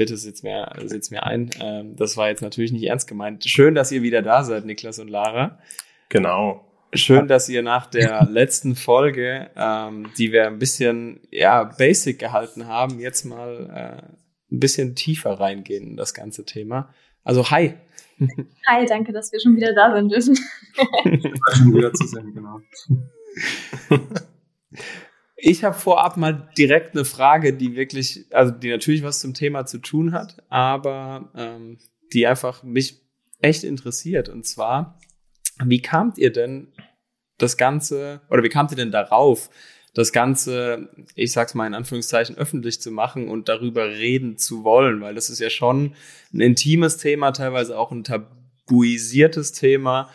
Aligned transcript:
bitte 0.00 0.16
sitz 0.16 0.42
mir, 0.42 0.72
sitz 0.86 1.10
mir 1.10 1.24
ein. 1.24 1.50
Ähm, 1.60 1.94
das 1.94 2.16
war 2.16 2.30
jetzt 2.30 2.40
natürlich 2.40 2.72
nicht 2.72 2.84
ernst 2.84 3.06
gemeint. 3.06 3.44
Schön, 3.44 3.74
dass 3.74 3.92
ihr 3.92 4.00
wieder 4.00 4.22
da 4.22 4.44
seid, 4.44 4.64
Niklas 4.64 4.98
und 4.98 5.08
Lara. 5.08 5.58
Genau. 6.08 6.64
Schön, 6.94 7.28
dass 7.28 7.50
ihr 7.50 7.62
nach 7.62 7.84
der 7.84 8.24
letzten 8.30 8.76
Folge, 8.76 9.50
ähm, 9.54 10.10
die 10.16 10.32
wir 10.32 10.46
ein 10.46 10.58
bisschen 10.58 11.20
ja 11.30 11.64
basic 11.64 12.18
gehalten 12.18 12.66
haben, 12.66 12.98
jetzt 12.98 13.26
mal 13.26 13.68
äh, 14.00 14.54
ein 14.54 14.58
bisschen 14.58 14.94
tiefer 14.94 15.32
reingehen 15.32 15.88
in 15.88 15.96
das 15.98 16.14
ganze 16.14 16.46
Thema. 16.46 16.94
Also 17.22 17.50
hi. 17.50 17.74
Hi, 18.66 18.86
danke, 18.86 19.12
dass 19.12 19.32
wir 19.32 19.40
schon 19.40 19.56
wieder 19.56 19.74
da 19.74 19.90
sein 19.90 20.08
dürfen. 20.08 20.34
schon 21.56 21.74
wieder 21.74 21.92
zu 21.92 22.06
sehen, 22.06 22.32
genau. 22.34 22.60
Ich 25.42 25.64
habe 25.64 25.76
vorab 25.76 26.16
mal 26.16 26.50
direkt 26.56 26.94
eine 26.94 27.04
Frage, 27.04 27.54
die 27.54 27.74
wirklich, 27.74 28.26
also 28.30 28.52
die 28.52 28.68
natürlich 28.68 29.02
was 29.02 29.20
zum 29.20 29.34
Thema 29.34 29.64
zu 29.64 29.78
tun 29.78 30.12
hat, 30.12 30.42
aber 30.48 31.30
ähm, 31.34 31.78
die 32.12 32.26
einfach 32.26 32.62
mich 32.62 33.00
echt 33.40 33.64
interessiert. 33.64 34.28
Und 34.28 34.46
zwar, 34.46 34.98
wie 35.64 35.80
kamt 35.80 36.18
ihr 36.18 36.32
denn 36.32 36.72
das 37.38 37.56
Ganze, 37.56 38.20
oder 38.28 38.42
wie 38.42 38.48
kamt 38.48 38.70
ihr 38.72 38.76
denn 38.76 38.90
darauf, 38.90 39.50
das 39.94 40.12
Ganze, 40.12 40.88
ich 41.14 41.32
sag's 41.32 41.54
mal 41.54 41.66
in 41.66 41.74
Anführungszeichen, 41.74 42.36
öffentlich 42.36 42.80
zu 42.80 42.90
machen 42.90 43.28
und 43.28 43.48
darüber 43.48 43.88
reden 43.88 44.36
zu 44.36 44.62
wollen? 44.62 45.00
Weil 45.00 45.14
das 45.14 45.30
ist 45.30 45.40
ja 45.40 45.50
schon 45.50 45.94
ein 46.32 46.40
intimes 46.40 46.98
Thema, 46.98 47.32
teilweise 47.32 47.78
auch 47.78 47.90
ein 47.90 48.04
tabuisiertes 48.04 49.52
Thema. 49.52 50.10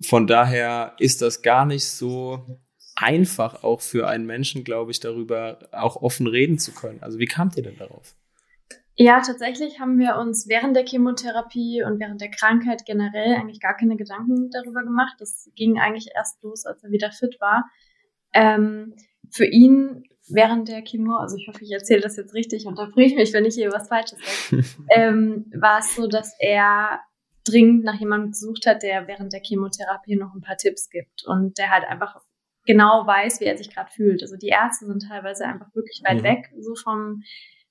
Von 0.00 0.26
daher 0.26 0.94
ist 0.98 1.22
das 1.22 1.42
gar 1.42 1.66
nicht 1.66 1.84
so 1.84 2.60
einfach 3.00 3.64
auch 3.64 3.80
für 3.80 4.08
einen 4.08 4.26
Menschen, 4.26 4.64
glaube 4.64 4.90
ich, 4.90 5.00
darüber 5.00 5.58
auch 5.72 5.96
offen 5.96 6.26
reden 6.26 6.58
zu 6.58 6.72
können. 6.72 7.02
Also 7.02 7.18
wie 7.18 7.26
kamt 7.26 7.56
ihr 7.56 7.62
denn 7.62 7.78
darauf? 7.78 8.14
Ja, 8.96 9.22
tatsächlich 9.22 9.80
haben 9.80 9.98
wir 9.98 10.16
uns 10.16 10.46
während 10.46 10.76
der 10.76 10.84
Chemotherapie 10.84 11.82
und 11.82 11.98
während 11.98 12.20
der 12.20 12.30
Krankheit 12.30 12.84
generell 12.84 13.34
eigentlich 13.34 13.60
gar 13.60 13.74
keine 13.74 13.96
Gedanken 13.96 14.50
darüber 14.50 14.82
gemacht. 14.82 15.14
Das 15.18 15.50
ging 15.56 15.78
eigentlich 15.78 16.08
erst 16.14 16.42
los, 16.42 16.66
als 16.66 16.84
er 16.84 16.90
wieder 16.90 17.10
fit 17.10 17.40
war. 17.40 17.64
Ähm, 18.34 18.94
für 19.30 19.46
ihn 19.46 20.04
während 20.28 20.68
der 20.68 20.82
Chemo, 20.82 21.16
also 21.16 21.36
ich 21.36 21.48
hoffe, 21.48 21.64
ich 21.64 21.72
erzähle 21.72 22.02
das 22.02 22.16
jetzt 22.16 22.34
richtig, 22.34 22.66
unterbrich 22.66 23.14
mich, 23.14 23.32
wenn 23.32 23.46
ich 23.46 23.54
hier 23.54 23.72
was 23.72 23.88
Falsches 23.88 24.18
sage, 24.50 24.64
ähm, 24.94 25.50
war 25.58 25.78
es 25.78 25.96
so, 25.96 26.06
dass 26.06 26.34
er 26.38 27.00
dringend 27.44 27.84
nach 27.84 27.98
jemandem 27.98 28.32
gesucht 28.32 28.66
hat, 28.66 28.82
der 28.82 29.08
während 29.08 29.32
der 29.32 29.40
Chemotherapie 29.42 30.16
noch 30.16 30.34
ein 30.34 30.42
paar 30.42 30.56
Tipps 30.56 30.90
gibt 30.90 31.24
und 31.26 31.56
der 31.56 31.70
halt 31.70 31.84
einfach 31.84 32.20
genau 32.70 33.04
weiß, 33.06 33.40
wie 33.40 33.46
er 33.46 33.58
sich 33.58 33.74
gerade 33.74 33.90
fühlt. 33.90 34.22
Also 34.22 34.36
die 34.36 34.48
Ärzte 34.48 34.86
sind 34.86 35.08
teilweise 35.08 35.44
einfach 35.44 35.74
wirklich 35.74 36.02
weit 36.04 36.18
mhm. 36.18 36.24
weg, 36.24 36.50
so 36.58 36.74
vom 36.76 37.22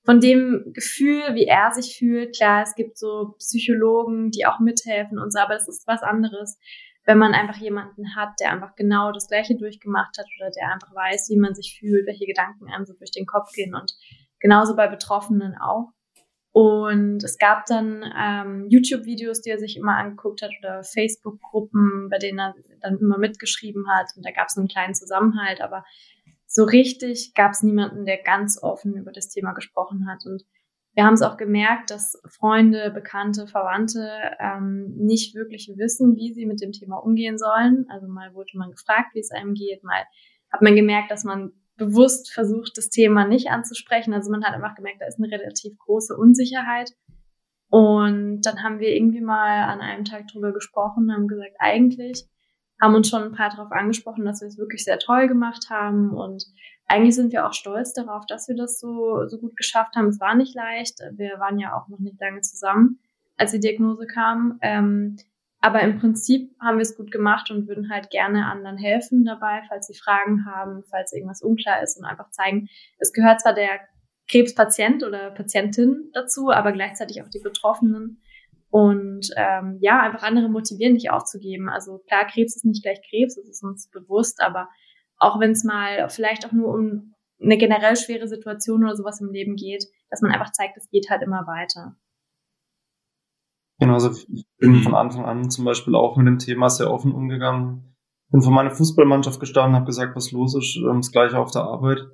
von 0.02 0.18
dem 0.18 0.72
Gefühl, 0.72 1.34
wie 1.34 1.44
er 1.44 1.72
sich 1.72 1.96
fühlt. 1.98 2.34
Klar, 2.34 2.62
es 2.62 2.74
gibt 2.74 2.96
so 2.96 3.34
Psychologen, 3.38 4.30
die 4.30 4.46
auch 4.46 4.58
mithelfen 4.58 5.18
und 5.18 5.30
so, 5.30 5.38
aber 5.38 5.54
das 5.54 5.68
ist 5.68 5.86
was 5.86 6.02
anderes, 6.02 6.58
wenn 7.04 7.18
man 7.18 7.34
einfach 7.34 7.56
jemanden 7.56 8.14
hat, 8.16 8.30
der 8.40 8.52
einfach 8.52 8.74
genau 8.76 9.12
das 9.12 9.28
Gleiche 9.28 9.56
durchgemacht 9.56 10.16
hat 10.18 10.26
oder 10.38 10.50
der 10.50 10.72
einfach 10.72 10.94
weiß, 10.94 11.28
wie 11.30 11.38
man 11.38 11.54
sich 11.54 11.76
fühlt, 11.78 12.06
welche 12.06 12.26
Gedanken 12.26 12.68
einem 12.68 12.86
so 12.86 12.94
durch 12.94 13.10
den 13.10 13.26
Kopf 13.26 13.52
gehen 13.52 13.74
und 13.74 13.94
genauso 14.38 14.74
bei 14.74 14.88
Betroffenen 14.88 15.54
auch. 15.56 15.92
Und 16.52 17.22
es 17.22 17.38
gab 17.38 17.66
dann 17.66 18.04
ähm, 18.18 18.66
YouTube-Videos, 18.68 19.40
die 19.40 19.50
er 19.50 19.58
sich 19.58 19.76
immer 19.76 19.96
angeguckt 19.96 20.42
hat 20.42 20.50
oder 20.60 20.82
Facebook-Gruppen, 20.82 22.08
bei 22.10 22.18
denen 22.18 22.40
er 22.40 22.54
dann 22.80 22.98
immer 22.98 23.18
mitgeschrieben 23.18 23.84
hat. 23.88 24.08
Und 24.16 24.26
da 24.26 24.32
gab 24.32 24.48
es 24.48 24.56
einen 24.56 24.66
kleinen 24.66 24.94
Zusammenhalt, 24.94 25.60
aber 25.60 25.84
so 26.46 26.64
richtig 26.64 27.34
gab 27.34 27.52
es 27.52 27.62
niemanden, 27.62 28.04
der 28.04 28.20
ganz 28.20 28.60
offen 28.60 28.96
über 28.96 29.12
das 29.12 29.28
Thema 29.28 29.52
gesprochen 29.52 30.08
hat. 30.10 30.26
Und 30.26 30.42
wir 30.94 31.04
haben 31.04 31.14
es 31.14 31.22
auch 31.22 31.36
gemerkt, 31.36 31.92
dass 31.92 32.20
Freunde, 32.26 32.90
Bekannte, 32.90 33.46
Verwandte 33.46 34.10
ähm, 34.40 34.92
nicht 34.96 35.36
wirklich 35.36 35.72
wissen, 35.76 36.16
wie 36.16 36.32
sie 36.32 36.46
mit 36.46 36.60
dem 36.60 36.72
Thema 36.72 36.96
umgehen 36.96 37.38
sollen. 37.38 37.86
Also 37.90 38.08
mal 38.08 38.34
wurde 38.34 38.58
man 38.58 38.72
gefragt, 38.72 39.14
wie 39.14 39.20
es 39.20 39.30
einem 39.30 39.54
geht, 39.54 39.84
mal 39.84 40.02
hat 40.52 40.62
man 40.62 40.74
gemerkt, 40.74 41.12
dass 41.12 41.22
man 41.22 41.52
bewusst 41.80 42.30
versucht, 42.30 42.76
das 42.76 42.90
Thema 42.90 43.26
nicht 43.26 43.48
anzusprechen. 43.48 44.12
Also 44.12 44.30
man 44.30 44.44
hat 44.44 44.54
einfach 44.54 44.74
gemerkt, 44.74 45.00
da 45.00 45.06
ist 45.06 45.18
eine 45.18 45.30
relativ 45.30 45.76
große 45.78 46.14
Unsicherheit. 46.14 46.92
Und 47.70 48.42
dann 48.42 48.62
haben 48.62 48.80
wir 48.80 48.94
irgendwie 48.94 49.22
mal 49.22 49.64
an 49.64 49.80
einem 49.80 50.04
Tag 50.04 50.28
drüber 50.28 50.52
gesprochen 50.52 51.12
haben 51.12 51.26
gesagt, 51.26 51.54
eigentlich 51.58 52.26
haben 52.80 52.94
uns 52.94 53.08
schon 53.08 53.22
ein 53.22 53.32
paar 53.32 53.50
darauf 53.50 53.72
angesprochen, 53.72 54.24
dass 54.24 54.40
wir 54.40 54.48
es 54.48 54.58
wirklich 54.58 54.84
sehr 54.84 54.98
toll 54.98 55.28
gemacht 55.28 55.68
haben. 55.70 56.10
Und 56.10 56.44
eigentlich 56.86 57.14
sind 57.14 57.32
wir 57.32 57.46
auch 57.46 57.52
stolz 57.52 57.92
darauf, 57.92 58.26
dass 58.26 58.48
wir 58.48 58.56
das 58.56 58.78
so, 58.78 59.26
so 59.26 59.38
gut 59.38 59.56
geschafft 59.56 59.96
haben. 59.96 60.08
Es 60.08 60.20
war 60.20 60.34
nicht 60.34 60.54
leicht. 60.54 60.98
Wir 61.12 61.38
waren 61.38 61.58
ja 61.58 61.74
auch 61.74 61.88
noch 61.88 61.98
nicht 61.98 62.20
lange 62.20 62.40
zusammen, 62.40 62.98
als 63.36 63.52
die 63.52 63.60
Diagnose 63.60 64.06
kam. 64.06 64.58
Ähm, 64.62 65.16
aber 65.60 65.82
im 65.82 65.98
Prinzip 65.98 66.50
haben 66.60 66.78
wir 66.78 66.82
es 66.82 66.96
gut 66.96 67.10
gemacht 67.10 67.50
und 67.50 67.68
würden 67.68 67.90
halt 67.90 68.10
gerne 68.10 68.46
anderen 68.46 68.78
helfen 68.78 69.24
dabei, 69.24 69.62
falls 69.68 69.86
sie 69.86 69.94
Fragen 69.94 70.46
haben, 70.46 70.82
falls 70.88 71.12
irgendwas 71.12 71.42
unklar 71.42 71.82
ist 71.82 71.98
und 71.98 72.04
einfach 72.04 72.30
zeigen, 72.30 72.68
es 72.98 73.12
gehört 73.12 73.40
zwar 73.40 73.54
der 73.54 73.80
Krebspatient 74.30 75.04
oder 75.04 75.30
Patientin 75.32 76.10
dazu, 76.12 76.50
aber 76.50 76.72
gleichzeitig 76.72 77.22
auch 77.22 77.28
die 77.28 77.40
Betroffenen. 77.40 78.22
Und 78.70 79.30
ähm, 79.36 79.78
ja, 79.80 80.00
einfach 80.00 80.22
andere 80.22 80.48
motivieren, 80.48 80.94
nicht 80.94 81.10
aufzugeben. 81.10 81.68
Also 81.68 81.98
klar, 82.06 82.26
Krebs 82.26 82.54
ist 82.54 82.64
nicht 82.64 82.84
gleich 82.84 83.00
Krebs, 83.10 83.34
das 83.34 83.48
ist 83.48 83.64
uns 83.64 83.90
bewusst, 83.90 84.40
aber 84.40 84.68
auch 85.18 85.40
wenn 85.40 85.50
es 85.50 85.64
mal 85.64 86.08
vielleicht 86.08 86.46
auch 86.46 86.52
nur 86.52 86.72
um 86.72 87.14
eine 87.42 87.58
generell 87.58 87.96
schwere 87.96 88.28
Situation 88.28 88.84
oder 88.84 88.96
sowas 88.96 89.20
im 89.20 89.32
Leben 89.32 89.56
geht, 89.56 89.86
dass 90.08 90.22
man 90.22 90.30
einfach 90.30 90.52
zeigt, 90.52 90.76
es 90.76 90.88
geht 90.90 91.10
halt 91.10 91.22
immer 91.22 91.46
weiter. 91.46 91.96
Genau, 93.80 93.94
also 93.94 94.10
ich 94.10 94.46
bin 94.58 94.82
von 94.82 94.94
Anfang 94.94 95.24
an 95.24 95.50
zum 95.50 95.64
Beispiel 95.64 95.94
auch 95.94 96.16
mit 96.18 96.26
dem 96.26 96.38
Thema 96.38 96.68
sehr 96.68 96.92
offen 96.92 97.12
umgegangen. 97.12 97.96
Bin 98.30 98.42
von 98.42 98.52
meiner 98.52 98.70
Fußballmannschaft 98.70 99.40
gestanden, 99.40 99.74
habe 99.74 99.86
gesagt, 99.86 100.14
was 100.14 100.32
los 100.32 100.54
ist, 100.54 100.76
ähm, 100.76 100.98
das 100.98 101.10
gleiche 101.10 101.38
auf 101.38 101.50
der 101.50 101.62
Arbeit. 101.62 102.06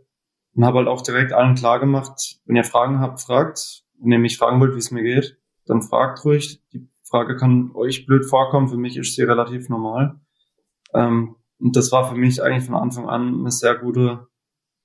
Und 0.55 0.65
habe 0.65 0.79
halt 0.79 0.89
auch 0.89 1.03
direkt 1.03 1.33
allen 1.33 1.57
klar 1.57 1.81
gemacht, 1.81 2.41
wenn 2.47 2.57
ihr 2.57 2.65
Fragen 2.65 3.01
habt, 3.01 3.21
fragt. 3.21 3.85
Wenn 3.99 4.13
ihr 4.13 4.19
mich 4.19 4.39
fragen 4.39 4.61
wollt, 4.61 4.75
wie 4.75 4.79
es 4.79 4.93
mir 4.93 5.03
geht, 5.03 5.39
dann 5.67 5.83
fragt 5.83 6.25
ruhig. 6.25 6.63
Die 6.73 6.89
Frage 7.03 7.37
kann 7.37 7.73
euch 7.75 8.07
blöd 8.07 8.25
vorkommen, 8.25 8.69
für 8.69 8.77
mich 8.77 8.97
ist 8.97 9.17
sie 9.17 9.23
relativ 9.23 9.69
normal. 9.69 10.21
Ähm, 10.95 11.35
und 11.59 11.75
das 11.75 11.91
war 11.91 12.09
für 12.09 12.17
mich 12.17 12.43
eigentlich 12.43 12.65
von 12.65 12.77
Anfang 12.77 13.09
an 13.09 13.41
eine 13.41 13.51
sehr 13.51 13.75
gute 13.75 14.29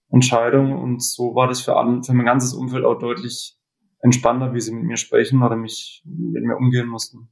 Entscheidung. 0.09 0.81
Und 0.81 1.03
so 1.03 1.35
war 1.35 1.47
das 1.47 1.61
für, 1.61 1.73
für 2.03 2.13
mein 2.13 2.25
ganzes 2.25 2.53
Umfeld 2.53 2.85
auch 2.85 2.97
deutlich 2.97 3.60
entspannter, 4.01 4.53
wie 4.53 4.61
sie 4.61 4.73
mit 4.73 4.83
mir 4.83 4.97
sprechen 4.97 5.43
oder 5.43 5.55
mich 5.55 6.03
mit 6.05 6.43
mir 6.43 6.57
umgehen 6.57 6.87
mussten. 6.87 7.29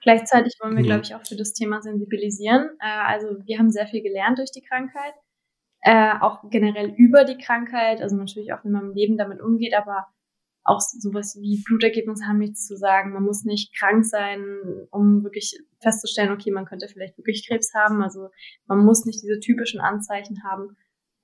Gleichzeitig 0.00 0.56
wollen 0.60 0.76
wir, 0.76 0.84
ja. 0.84 0.96
glaube 0.96 1.04
ich, 1.04 1.14
auch 1.14 1.26
für 1.26 1.36
das 1.36 1.52
Thema 1.52 1.80
sensibilisieren. 1.80 2.70
Äh, 2.80 3.06
also 3.06 3.36
wir 3.44 3.58
haben 3.58 3.70
sehr 3.70 3.86
viel 3.86 4.02
gelernt 4.02 4.38
durch 4.38 4.50
die 4.50 4.62
Krankheit, 4.62 5.14
äh, 5.82 6.14
auch 6.20 6.50
generell 6.50 6.92
über 6.96 7.24
die 7.24 7.38
Krankheit, 7.38 8.02
also 8.02 8.16
natürlich 8.16 8.52
auch, 8.52 8.64
wie 8.64 8.70
man 8.70 8.86
im 8.86 8.94
Leben 8.94 9.16
damit 9.16 9.40
umgeht, 9.40 9.74
aber 9.74 10.06
auch 10.64 10.80
sowas 10.80 11.36
wie 11.40 11.62
Blutergebnisse 11.64 12.24
haben 12.26 12.38
nichts 12.38 12.66
zu 12.66 12.76
sagen. 12.76 13.12
Man 13.12 13.24
muss 13.24 13.44
nicht 13.44 13.76
krank 13.76 14.04
sein, 14.04 14.44
um 14.90 15.24
wirklich 15.24 15.58
festzustellen, 15.80 16.30
okay, 16.30 16.50
man 16.50 16.66
könnte 16.66 16.88
vielleicht 16.88 17.18
wirklich 17.18 17.46
Krebs 17.46 17.72
haben. 17.74 18.02
Also 18.02 18.30
man 18.66 18.84
muss 18.84 19.04
nicht 19.04 19.22
diese 19.22 19.40
typischen 19.40 19.80
Anzeichen 19.80 20.44
haben. 20.44 20.76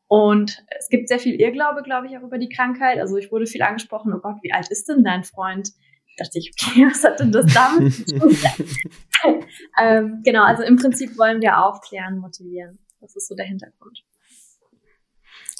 Und 0.08 0.64
es 0.78 0.88
gibt 0.88 1.08
sehr 1.08 1.18
viel 1.18 1.38
Irrglaube, 1.38 1.82
glaube 1.82 2.06
ich, 2.06 2.16
auch 2.16 2.22
über 2.22 2.38
die 2.38 2.48
Krankheit. 2.48 2.98
Also 2.98 3.16
ich 3.18 3.30
wurde 3.30 3.46
viel 3.46 3.62
angesprochen, 3.62 4.12
oh 4.14 4.20
Gott, 4.20 4.36
wie 4.42 4.52
alt 4.52 4.68
ist 4.70 4.88
denn 4.88 5.04
dein 5.04 5.22
Freund? 5.22 5.68
Da 6.16 6.24
dachte 6.24 6.38
ich, 6.38 6.50
okay, 6.52 6.86
was 6.90 7.04
hat 7.04 7.20
denn 7.20 7.30
das 7.30 7.52
damit 7.52 7.94
zu 7.94 8.18
tun? 8.18 8.36
ähm, 9.80 10.22
genau, 10.24 10.44
also 10.44 10.62
im 10.62 10.76
Prinzip 10.76 11.16
wollen 11.18 11.42
wir 11.42 11.62
aufklären, 11.62 12.18
motivieren. 12.18 12.78
Das 13.00 13.14
ist 13.14 13.28
so 13.28 13.34
der 13.34 13.46
Hintergrund. 13.46 14.02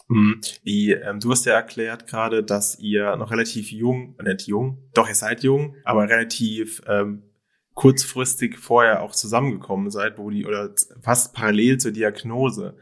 Hm, 0.08 0.40
wie, 0.62 0.92
ähm, 0.92 1.20
du 1.20 1.30
hast 1.30 1.44
ja 1.44 1.52
erklärt 1.52 2.06
gerade, 2.06 2.42
dass 2.42 2.78
ihr 2.78 3.14
noch 3.16 3.30
relativ 3.30 3.70
jung, 3.70 4.16
nicht 4.24 4.46
jung, 4.46 4.78
doch 4.94 5.06
ihr 5.08 5.14
seid 5.14 5.42
jung, 5.42 5.76
aber 5.84 6.08
relativ 6.08 6.80
ähm, 6.86 7.24
kurzfristig 7.74 8.58
vorher 8.58 9.02
auch 9.02 9.12
zusammengekommen 9.12 9.90
seid, 9.90 10.16
wo 10.16 10.30
die 10.30 10.46
oder 10.46 10.74
fast 11.02 11.34
parallel 11.34 11.76
zur 11.76 11.92
Diagnose. 11.92 12.76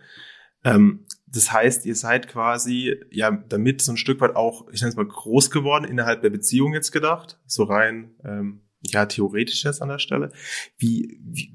Ähm, 0.64 1.05
das 1.26 1.52
heißt, 1.52 1.86
ihr 1.86 1.96
seid 1.96 2.28
quasi 2.28 2.96
ja 3.10 3.30
damit 3.30 3.82
so 3.82 3.92
ein 3.92 3.96
Stück 3.96 4.20
weit 4.20 4.36
auch, 4.36 4.68
ich 4.70 4.80
nenne 4.80 4.90
es 4.90 4.96
mal, 4.96 5.06
groß 5.06 5.50
geworden 5.50 5.84
innerhalb 5.84 6.22
der 6.22 6.30
Beziehung 6.30 6.72
jetzt 6.72 6.92
gedacht, 6.92 7.38
so 7.46 7.64
rein 7.64 8.14
ähm, 8.24 8.62
ja 8.82 9.06
theoretisch 9.06 9.64
jetzt 9.64 9.82
an 9.82 9.88
der 9.88 9.98
Stelle. 9.98 10.30
Wie, 10.78 11.18
wie, 11.24 11.54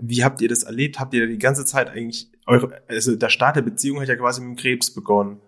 wie 0.00 0.24
habt 0.24 0.40
ihr 0.40 0.48
das 0.48 0.62
erlebt? 0.62 1.00
Habt 1.00 1.14
ihr 1.14 1.26
die 1.26 1.38
ganze 1.38 1.64
Zeit 1.64 1.90
eigentlich 1.90 2.30
eure, 2.46 2.80
also 2.88 3.16
der 3.16 3.28
Start 3.28 3.56
der 3.56 3.62
Beziehung 3.62 4.00
hat 4.00 4.08
ja 4.08 4.16
quasi 4.16 4.40
mit 4.40 4.50
dem 4.50 4.60
Krebs 4.60 4.94
begonnen, 4.94 5.40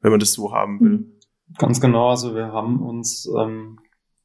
wenn 0.00 0.10
man 0.10 0.20
das 0.20 0.32
so 0.32 0.52
haben 0.52 0.80
will. 0.80 0.90
Mhm. 0.90 1.12
Ganz 1.58 1.80
genau, 1.80 2.10
also 2.10 2.34
wir 2.34 2.52
haben 2.52 2.80
uns 2.80 3.28
ähm, 3.38 3.78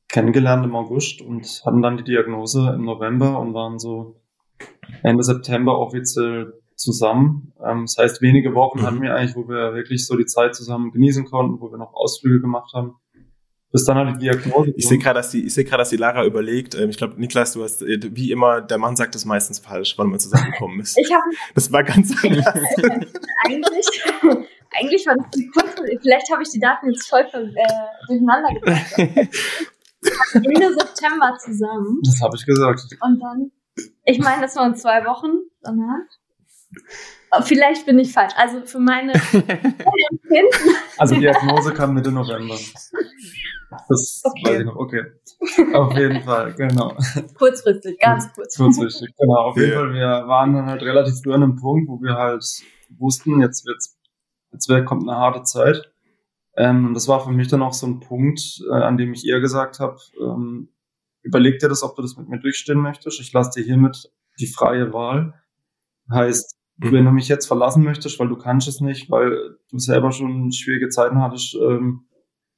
kennengelernt 0.09 0.65
im 0.65 0.75
August 0.75 1.21
und 1.21 1.63
hatten 1.65 1.81
dann 1.81 1.97
die 1.97 2.03
Diagnose 2.03 2.73
im 2.75 2.85
November 2.85 3.39
und 3.39 3.53
waren 3.53 3.79
so 3.79 4.21
Ende 5.01 5.23
September 5.23 5.79
offiziell 5.79 6.53
zusammen. 6.75 7.53
Ähm, 7.63 7.85
das 7.85 7.97
heißt, 7.97 8.21
wenige 8.21 8.53
Wochen 8.53 8.79
mhm. 8.79 8.83
hatten 8.83 9.01
wir 9.01 9.15
eigentlich, 9.15 9.35
wo 9.35 9.47
wir 9.47 9.73
wirklich 9.73 10.05
so 10.05 10.15
die 10.15 10.25
Zeit 10.25 10.55
zusammen 10.55 10.91
genießen 10.91 11.25
konnten, 11.25 11.59
wo 11.61 11.71
wir 11.71 11.77
noch 11.77 11.93
Ausflüge 11.93 12.41
gemacht 12.41 12.73
haben. 12.73 12.95
Bis 13.71 13.83
dann 13.83 13.97
halt 13.97 14.15
die 14.15 14.19
Diagnose. 14.19 14.73
Ich 14.77 14.87
sehe 14.87 14.97
gerade, 14.97 15.19
dass 15.19 15.31
die, 15.31 15.45
ich 15.45 15.53
sehe 15.53 15.65
gerade, 15.65 15.81
dass 15.81 15.89
die 15.89 15.97
Lara 15.97 16.23
überlegt. 16.25 16.75
Ähm, 16.75 16.89
ich 16.89 16.97
glaube, 16.97 17.19
Niklas, 17.19 17.53
du 17.53 17.63
hast 17.63 17.81
äh, 17.81 17.99
wie 18.13 18.31
immer, 18.31 18.61
der 18.61 18.77
Mann 18.77 18.95
sagt 18.95 19.15
es 19.15 19.25
meistens 19.25 19.59
falsch, 19.59 19.97
wann 19.97 20.09
man 20.09 20.19
zusammengekommen 20.19 20.79
ist. 20.79 20.97
ich 20.97 21.11
habe. 21.11 21.23
Das 21.55 21.71
war 21.71 21.83
ganz 21.83 22.11
anders. 22.23 22.45
eigentlich, 23.45 24.03
eigentlich 24.71 25.05
war 25.07 25.15
das 25.17 25.25
die 25.35 25.47
kurze. 25.47 25.83
Vielleicht 26.01 26.31
habe 26.31 26.43
ich 26.43 26.49
die 26.51 26.59
Daten 26.59 26.89
jetzt 26.89 27.09
voll 27.09 27.25
äh, 27.33 27.49
durcheinander 28.07 28.53
gebracht. 28.53 28.97
Ende 30.35 30.73
September 30.73 31.35
zusammen. 31.43 31.99
Das 32.03 32.21
habe 32.21 32.37
ich 32.37 32.45
gesagt. 32.45 32.81
Und 33.01 33.19
dann, 33.19 33.51
ich 34.05 34.19
meine, 34.19 34.41
das 34.41 34.55
waren 34.55 34.75
zwei 34.75 35.03
Wochen 35.05 35.39
danach. 35.61 36.05
Oh, 37.31 37.41
vielleicht 37.41 37.85
bin 37.85 37.99
ich 37.99 38.11
falsch. 38.11 38.33
Also 38.35 38.61
für 38.65 38.79
meine 38.79 39.13
Also 40.97 41.15
die 41.15 41.21
Diagnose 41.21 41.73
kam 41.73 41.93
Mitte 41.93 42.11
November. 42.11 42.55
Das 43.89 44.21
okay. 44.23 44.43
weiß 44.45 44.59
ich 44.59 44.65
noch. 44.65 44.75
Okay. 44.75 45.03
Auf 45.73 45.97
jeden 45.97 46.21
Fall, 46.23 46.53
genau. 46.53 46.95
Kurzfristig, 47.37 47.99
ganz 47.99 48.31
kurzfristig. 48.33 48.57
Kurzfristig, 48.57 49.15
genau. 49.17 49.39
Auf 49.39 49.57
jeden 49.57 49.73
Fall, 49.73 49.93
wir 49.93 50.07
waren 50.27 50.53
dann 50.53 50.65
halt 50.67 50.81
relativ 50.83 51.15
früh 51.21 51.33
an 51.33 51.43
einem 51.43 51.55
Punkt, 51.55 51.89
wo 51.89 52.01
wir 52.01 52.15
halt 52.15 52.45
wussten, 52.97 53.41
jetzt 53.41 53.65
wird's, 53.65 53.97
jetzt 54.51 54.69
wird, 54.69 54.85
kommt 54.85 55.07
eine 55.07 55.17
harte 55.17 55.43
Zeit. 55.43 55.91
Ähm, 56.57 56.87
und 56.87 56.93
das 56.93 57.07
war 57.07 57.23
für 57.23 57.31
mich 57.31 57.47
dann 57.47 57.61
auch 57.61 57.73
so 57.73 57.85
ein 57.85 57.99
Punkt, 57.99 58.61
äh, 58.69 58.73
an 58.73 58.97
dem 58.97 59.13
ich 59.13 59.25
ihr 59.25 59.41
gesagt 59.41 59.79
habe, 59.79 59.97
ähm, 60.21 60.69
überleg 61.21 61.59
dir 61.59 61.67
das, 61.67 61.83
ob 61.83 61.95
du 61.95 62.01
das 62.01 62.15
mit 62.15 62.29
mir 62.29 62.39
durchstehen 62.39 62.79
möchtest. 62.79 63.19
Ich 63.19 63.33
lasse 63.33 63.59
dir 63.59 63.65
hiermit 63.65 64.11
die 64.39 64.47
freie 64.47 64.93
Wahl. 64.93 65.33
Heißt, 66.09 66.54
mhm. 66.77 66.91
wenn 66.91 67.05
du 67.05 67.11
mich 67.11 67.27
jetzt 67.27 67.47
verlassen 67.47 67.83
möchtest, 67.83 68.19
weil 68.19 68.27
du 68.27 68.37
kannst 68.37 68.67
es 68.67 68.81
nicht, 68.81 69.09
weil 69.09 69.57
du 69.69 69.79
selber 69.79 70.11
schon 70.11 70.51
schwierige 70.51 70.89
Zeiten 70.89 71.21
hattest 71.21 71.55
ähm, 71.55 72.05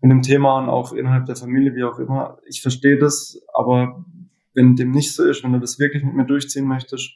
in 0.01 0.09
dem 0.09 0.21
Thema 0.21 0.59
und 0.59 0.69
auch 0.69 0.93
innerhalb 0.93 1.25
der 1.25 1.35
Familie, 1.35 1.75
wie 1.75 1.83
auch 1.83 1.99
immer, 1.99 2.37
ich 2.45 2.61
verstehe 2.61 2.97
das, 2.97 3.41
aber 3.53 4.05
wenn 4.53 4.75
dem 4.75 4.91
nicht 4.91 5.13
so 5.13 5.23
ist, 5.23 5.43
wenn 5.43 5.53
du 5.53 5.59
das 5.59 5.79
wirklich 5.79 6.03
mit 6.03 6.15
mir 6.15 6.25
durchziehen 6.25 6.67
möchtest, 6.67 7.11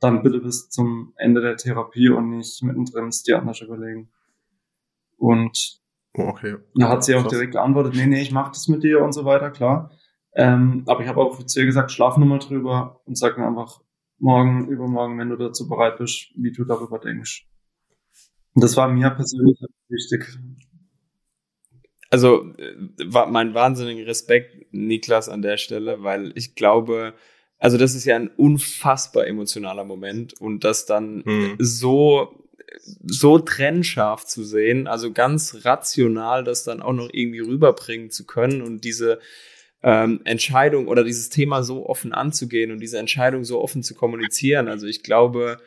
dann 0.00 0.22
bitte 0.22 0.40
bis 0.40 0.68
zum 0.70 1.12
Ende 1.16 1.40
der 1.40 1.56
Therapie 1.56 2.08
und 2.08 2.30
nicht 2.30 2.62
mittendrin 2.62 3.08
es 3.08 3.22
dir 3.22 3.38
anders 3.38 3.60
überlegen. 3.60 4.10
Und 5.18 5.80
oh, 6.14 6.22
okay. 6.22 6.56
da 6.74 6.88
hat 6.88 7.04
sie 7.04 7.14
auch 7.14 7.26
direkt 7.26 7.52
geantwortet, 7.52 7.94
nee, 7.94 8.06
nee, 8.06 8.22
ich 8.22 8.32
mach 8.32 8.48
das 8.48 8.68
mit 8.68 8.82
dir 8.82 9.02
und 9.02 9.12
so 9.12 9.24
weiter, 9.24 9.50
klar. 9.50 9.90
Ähm, 10.32 10.84
aber 10.86 11.02
ich 11.02 11.08
habe 11.08 11.20
auch 11.20 11.38
ihr 11.38 11.66
gesagt, 11.66 11.90
schlaf 11.90 12.16
nur 12.16 12.26
mal 12.26 12.38
drüber 12.38 13.00
und 13.04 13.18
sag 13.18 13.36
mir 13.36 13.46
einfach, 13.46 13.80
morgen, 14.20 14.68
übermorgen, 14.68 15.18
wenn 15.18 15.30
du 15.30 15.36
dazu 15.36 15.68
bereit 15.68 15.98
bist, 15.98 16.30
wie 16.36 16.52
du 16.52 16.64
darüber 16.64 16.98
denkst. 16.98 17.46
Und 18.54 18.64
das 18.64 18.76
war 18.76 18.88
mir 18.88 19.10
persönlich 19.10 19.58
wichtig. 19.88 20.38
Also 22.10 22.52
war 23.04 23.26
mein 23.26 23.54
wahnsinniger 23.54 24.06
Respekt, 24.06 24.72
Niklas, 24.72 25.28
an 25.28 25.42
der 25.42 25.56
Stelle, 25.56 26.02
weil 26.02 26.32
ich 26.34 26.56
glaube, 26.56 27.14
also 27.58 27.78
das 27.78 27.94
ist 27.94 28.04
ja 28.04 28.16
ein 28.16 28.28
unfassbar 28.28 29.26
emotionaler 29.26 29.84
Moment 29.84 30.34
und 30.40 30.64
das 30.64 30.86
dann 30.86 31.22
hm. 31.24 31.56
so 31.58 32.36
so 33.04 33.38
trennscharf 33.38 34.24
zu 34.24 34.44
sehen, 34.44 34.86
also 34.86 35.12
ganz 35.12 35.64
rational 35.64 36.44
das 36.44 36.64
dann 36.64 36.82
auch 36.82 36.92
noch 36.92 37.08
irgendwie 37.12 37.40
rüberbringen 37.40 38.10
zu 38.10 38.26
können 38.26 38.62
und 38.62 38.84
diese 38.84 39.18
ähm, 39.82 40.20
Entscheidung 40.24 40.88
oder 40.88 41.04
dieses 41.04 41.30
Thema 41.30 41.62
so 41.62 41.86
offen 41.86 42.12
anzugehen 42.12 42.70
und 42.70 42.80
diese 42.80 42.98
Entscheidung 42.98 43.44
so 43.44 43.62
offen 43.62 43.82
zu 43.82 43.94
kommunizieren. 43.94 44.68
Also 44.68 44.86
ich 44.86 45.02
glaube, 45.02 45.58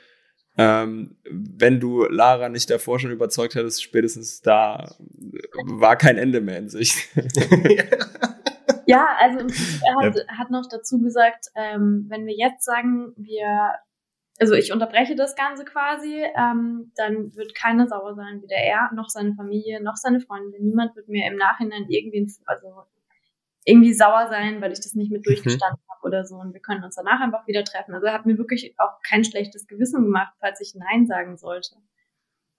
ähm, 0.55 1.17
wenn 1.29 1.79
du 1.79 2.03
Lara 2.03 2.49
nicht 2.49 2.69
davor 2.69 2.99
schon 2.99 3.11
überzeugt 3.11 3.55
hättest, 3.55 3.81
spätestens 3.81 4.41
da 4.41 4.95
war 5.65 5.95
kein 5.95 6.17
Ende 6.17 6.41
mehr 6.41 6.59
in 6.59 6.69
Sicht. 6.69 6.95
ja, 8.85 9.07
also 9.19 9.39
er 9.39 9.95
hat, 10.05 10.15
ja. 10.15 10.37
hat 10.37 10.51
noch 10.51 10.67
dazu 10.69 11.01
gesagt, 11.01 11.47
ähm, 11.55 12.05
wenn 12.09 12.27
wir 12.27 12.35
jetzt 12.35 12.65
sagen, 12.65 13.13
wir, 13.17 13.71
also 14.39 14.53
ich 14.53 14.71
unterbreche 14.71 15.15
das 15.15 15.35
Ganze 15.35 15.65
quasi, 15.65 16.23
ähm, 16.37 16.91
dann 16.95 17.35
wird 17.35 17.55
keiner 17.55 17.87
sauer 17.87 18.13
sein, 18.13 18.43
weder 18.43 18.57
er 18.57 18.91
noch 18.93 19.09
seine 19.09 19.33
Familie 19.33 19.81
noch 19.81 19.95
seine 19.95 20.19
Freunde. 20.19 20.61
Niemand 20.61 20.95
wird 20.95 21.07
mir 21.07 21.25
im 21.31 21.37
Nachhinein 21.37 21.85
irgendwie, 21.89 22.31
also 22.45 22.67
irgendwie 23.65 23.93
sauer 23.93 24.27
sein, 24.29 24.61
weil 24.61 24.71
ich 24.71 24.79
das 24.79 24.93
nicht 24.93 25.11
mit 25.11 25.21
mhm. 25.21 25.23
durchgestanden 25.23 25.79
mhm. 25.85 25.91
habe 25.91 26.07
oder 26.07 26.25
so. 26.25 26.35
Und 26.35 26.53
wir 26.53 26.61
können 26.61 26.83
uns 26.83 26.95
danach 26.95 27.21
einfach 27.21 27.47
wieder 27.47 27.63
treffen. 27.63 27.93
Also 27.93 28.07
er 28.07 28.13
hat 28.13 28.25
mir 28.25 28.37
wirklich 28.37 28.75
auch 28.77 29.01
kein 29.07 29.23
schlechtes 29.23 29.67
Gewissen 29.67 30.03
gemacht, 30.03 30.33
falls 30.39 30.59
ich 30.61 30.75
Nein 30.75 31.07
sagen 31.07 31.37
sollte. 31.37 31.75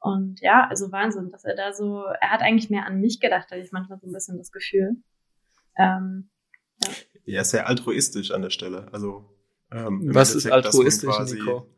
Und 0.00 0.40
ja, 0.40 0.66
also 0.68 0.92
Wahnsinn, 0.92 1.30
dass 1.30 1.44
er 1.44 1.56
da 1.56 1.72
so, 1.72 2.04
er 2.04 2.30
hat 2.30 2.42
eigentlich 2.42 2.68
mehr 2.68 2.86
an 2.86 3.00
mich 3.00 3.20
gedacht, 3.20 3.50
hatte 3.50 3.60
ich 3.60 3.72
manchmal 3.72 3.98
so 4.00 4.06
ein 4.06 4.12
bisschen 4.12 4.36
das 4.36 4.52
Gefühl. 4.52 4.96
Ähm, 5.78 6.28
ja. 6.82 6.90
ja, 7.24 7.44
sehr 7.44 7.66
altruistisch 7.66 8.30
an 8.30 8.42
der 8.42 8.50
Stelle. 8.50 8.88
Also 8.92 9.24
ähm, 9.72 10.14
was 10.14 10.34
ist 10.34 10.46
altruistisch, 10.46 11.14
quasi, 11.14 11.38
Nico? 11.38 11.68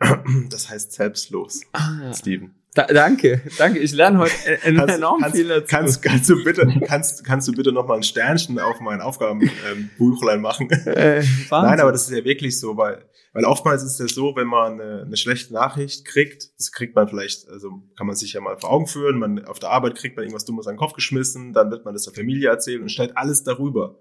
Das 0.50 0.68
heißt 0.68 0.92
selbstlos, 0.92 1.62
ah, 1.72 2.12
Steven. 2.12 2.54
Da, 2.74 2.86
danke, 2.86 3.42
danke. 3.58 3.80
Ich 3.80 3.92
lerne 3.92 4.18
heute 4.18 4.32
kannst, 4.62 4.94
enorm 4.94 5.20
kannst, 5.20 5.36
viel 5.36 5.48
dazu. 5.48 5.66
Kannst, 5.68 6.02
kannst 6.02 6.30
du 6.30 6.42
bitte, 6.42 6.66
kannst, 6.86 7.22
kannst 7.22 7.48
du 7.48 7.52
bitte 7.52 7.70
noch 7.70 7.86
mal 7.86 7.96
ein 7.96 8.02
Sternchen 8.02 8.58
auf 8.58 8.80
mein 8.80 9.02
Aufgabenbuchlein 9.02 10.36
ähm, 10.36 10.40
machen? 10.40 10.70
Äh, 10.70 11.22
Nein, 11.50 11.80
aber 11.80 11.92
das 11.92 12.08
ist 12.08 12.16
ja 12.16 12.24
wirklich 12.24 12.58
so, 12.58 12.78
weil, 12.78 13.04
weil 13.34 13.44
oftmals 13.44 13.82
ist 13.82 13.92
es 13.92 13.98
ja 13.98 14.14
so, 14.14 14.36
wenn 14.36 14.46
man 14.46 14.80
eine, 14.80 15.02
eine 15.02 15.16
schlechte 15.18 15.52
Nachricht 15.52 16.06
kriegt, 16.06 16.58
das 16.58 16.72
kriegt 16.72 16.96
man 16.96 17.08
vielleicht, 17.08 17.46
also 17.50 17.82
kann 17.94 18.06
man 18.06 18.16
sich 18.16 18.32
ja 18.32 18.40
mal 18.40 18.56
vor 18.58 18.70
Augen 18.70 18.86
führen, 18.86 19.18
man 19.18 19.44
auf 19.44 19.58
der 19.58 19.68
Arbeit 19.68 19.94
kriegt 19.96 20.16
man 20.16 20.24
irgendwas 20.24 20.46
Dummes 20.46 20.66
an 20.66 20.74
den 20.74 20.78
Kopf 20.78 20.94
geschmissen, 20.94 21.52
dann 21.52 21.70
wird 21.70 21.84
man 21.84 21.92
das 21.92 22.04
der 22.04 22.14
Familie 22.14 22.48
erzählen 22.48 22.80
und 22.80 22.90
stellt 22.90 23.18
alles 23.18 23.42
darüber. 23.42 23.98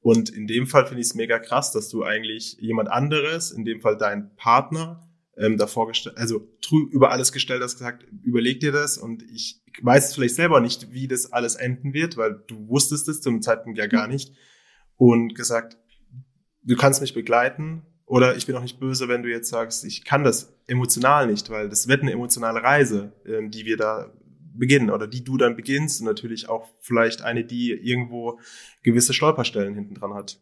Und 0.00 0.30
in 0.30 0.46
dem 0.46 0.68
Fall 0.68 0.86
finde 0.86 1.00
ich 1.00 1.08
es 1.08 1.14
mega 1.16 1.40
krass, 1.40 1.72
dass 1.72 1.88
du 1.88 2.04
eigentlich 2.04 2.56
jemand 2.60 2.88
anderes, 2.88 3.50
in 3.50 3.64
dem 3.64 3.80
Fall 3.80 3.96
dein 3.96 4.32
Partner, 4.36 5.05
ähm, 5.36 5.56
davor 5.58 5.88
gestellt, 5.88 6.16
also 6.16 6.48
über 6.90 7.10
alles 7.10 7.32
gestellt 7.32 7.62
hast, 7.62 7.78
gesagt, 7.78 8.06
überleg 8.22 8.60
dir 8.60 8.72
das 8.72 8.98
und 8.98 9.22
ich 9.22 9.62
weiß 9.82 10.14
vielleicht 10.14 10.34
selber 10.34 10.60
nicht, 10.60 10.92
wie 10.92 11.08
das 11.08 11.32
alles 11.32 11.54
enden 11.54 11.92
wird, 11.92 12.16
weil 12.16 12.42
du 12.46 12.68
wusstest 12.68 13.08
es 13.08 13.20
zum 13.20 13.42
Zeitpunkt 13.42 13.78
ja 13.78 13.86
gar 13.86 14.08
nicht 14.08 14.32
und 14.96 15.34
gesagt, 15.34 15.76
du 16.62 16.76
kannst 16.76 17.00
mich 17.00 17.14
begleiten 17.14 17.82
oder 18.06 18.36
ich 18.36 18.46
bin 18.46 18.56
auch 18.56 18.62
nicht 18.62 18.80
böse, 18.80 19.08
wenn 19.08 19.22
du 19.22 19.30
jetzt 19.30 19.50
sagst, 19.50 19.84
ich 19.84 20.04
kann 20.04 20.24
das 20.24 20.54
emotional 20.66 21.26
nicht, 21.26 21.50
weil 21.50 21.68
das 21.68 21.88
wird 21.88 22.02
eine 22.02 22.12
emotionale 22.12 22.62
Reise, 22.62 23.12
ähm, 23.26 23.50
die 23.50 23.66
wir 23.66 23.76
da 23.76 24.12
beginnen 24.54 24.90
oder 24.90 25.06
die 25.06 25.22
du 25.22 25.36
dann 25.36 25.56
beginnst 25.56 26.00
und 26.00 26.06
natürlich 26.06 26.48
auch 26.48 26.68
vielleicht 26.80 27.22
eine, 27.22 27.44
die 27.44 27.72
irgendwo 27.72 28.40
gewisse 28.82 29.12
Stolperstellen 29.12 29.74
hinten 29.74 29.94
dran 29.94 30.14
hat. 30.14 30.40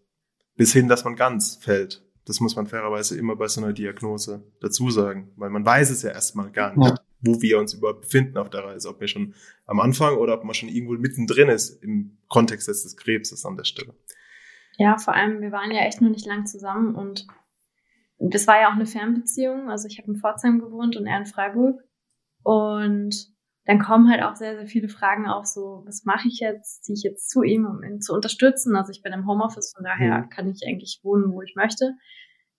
Bis 0.56 0.72
hin, 0.72 0.88
dass 0.88 1.04
man 1.04 1.16
ganz 1.16 1.56
fällt. 1.56 2.04
Das 2.26 2.40
muss 2.40 2.56
man 2.56 2.66
fairerweise 2.66 3.18
immer 3.18 3.36
bei 3.36 3.48
so 3.48 3.62
einer 3.62 3.72
Diagnose 3.72 4.42
dazu 4.60 4.90
sagen, 4.90 5.32
weil 5.36 5.50
man 5.50 5.64
weiß 5.64 5.90
es 5.90 6.02
ja 6.02 6.10
erstmal 6.10 6.50
gar 6.50 6.76
nicht, 6.76 6.88
ja. 6.88 6.94
wo 7.20 7.40
wir 7.42 7.58
uns 7.58 7.74
überhaupt 7.74 8.02
befinden 8.02 8.38
auf 8.38 8.50
der 8.50 8.64
Reise, 8.64 8.88
ob 8.88 9.00
wir 9.00 9.08
schon 9.08 9.34
am 9.66 9.80
Anfang 9.80 10.16
oder 10.16 10.34
ob 10.34 10.44
man 10.44 10.54
schon 10.54 10.68
irgendwo 10.68 10.94
mittendrin 10.94 11.48
ist 11.48 11.82
im 11.82 12.18
Kontext 12.28 12.68
des 12.68 12.96
Krebses 12.96 13.44
an 13.44 13.56
der 13.56 13.64
Stelle. 13.64 13.94
Ja, 14.78 14.96
vor 14.96 15.14
allem, 15.14 15.40
wir 15.40 15.52
waren 15.52 15.70
ja 15.70 15.82
echt 15.82 16.00
noch 16.00 16.10
nicht 16.10 16.26
lang 16.26 16.46
zusammen 16.46 16.94
und 16.94 17.26
das 18.18 18.46
war 18.46 18.60
ja 18.60 18.68
auch 18.68 18.74
eine 18.74 18.86
Fernbeziehung. 18.86 19.70
Also 19.70 19.88
ich 19.88 19.98
habe 19.98 20.10
in 20.12 20.18
Pforzheim 20.18 20.60
gewohnt 20.60 20.96
und 20.96 21.06
er 21.06 21.18
in 21.18 21.26
Freiburg. 21.26 21.82
Und 22.42 23.33
dann 23.66 23.78
kommen 23.78 24.10
halt 24.10 24.22
auch 24.22 24.36
sehr, 24.36 24.56
sehr 24.56 24.66
viele 24.66 24.88
Fragen 24.88 25.26
auf, 25.26 25.46
so, 25.46 25.82
was 25.86 26.04
mache 26.04 26.28
ich 26.28 26.40
jetzt? 26.40 26.84
Ziehe 26.84 26.96
ich 26.96 27.02
jetzt 27.02 27.30
zu 27.30 27.42
ihm, 27.42 27.64
um 27.64 27.82
ihn 27.82 28.00
zu 28.00 28.12
unterstützen? 28.12 28.76
Also 28.76 28.90
ich 28.90 29.02
bin 29.02 29.12
im 29.12 29.26
Homeoffice, 29.26 29.72
von 29.74 29.84
daher 29.84 30.18
mhm. 30.18 30.28
kann 30.28 30.48
ich 30.48 30.66
eigentlich 30.66 31.00
wohnen, 31.02 31.32
wo 31.32 31.40
ich 31.40 31.54
möchte. 31.56 31.94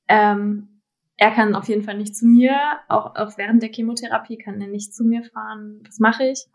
Ähm, 0.07 0.81
er 1.17 1.31
kann 1.31 1.55
auf 1.55 1.67
jeden 1.69 1.83
Fall 1.83 1.97
nicht 1.97 2.15
zu 2.15 2.25
mir, 2.25 2.79
auch, 2.89 3.15
auch 3.15 3.38
während 3.38 3.62
der 3.62 3.71
Chemotherapie 3.71 4.38
kann 4.38 4.59
er 4.59 4.67
nicht 4.67 4.93
zu 4.93 5.03
mir 5.03 5.24
fahren. 5.24 5.81
Was 5.85 6.00
mache 6.00 6.25
ich? 6.25 6.45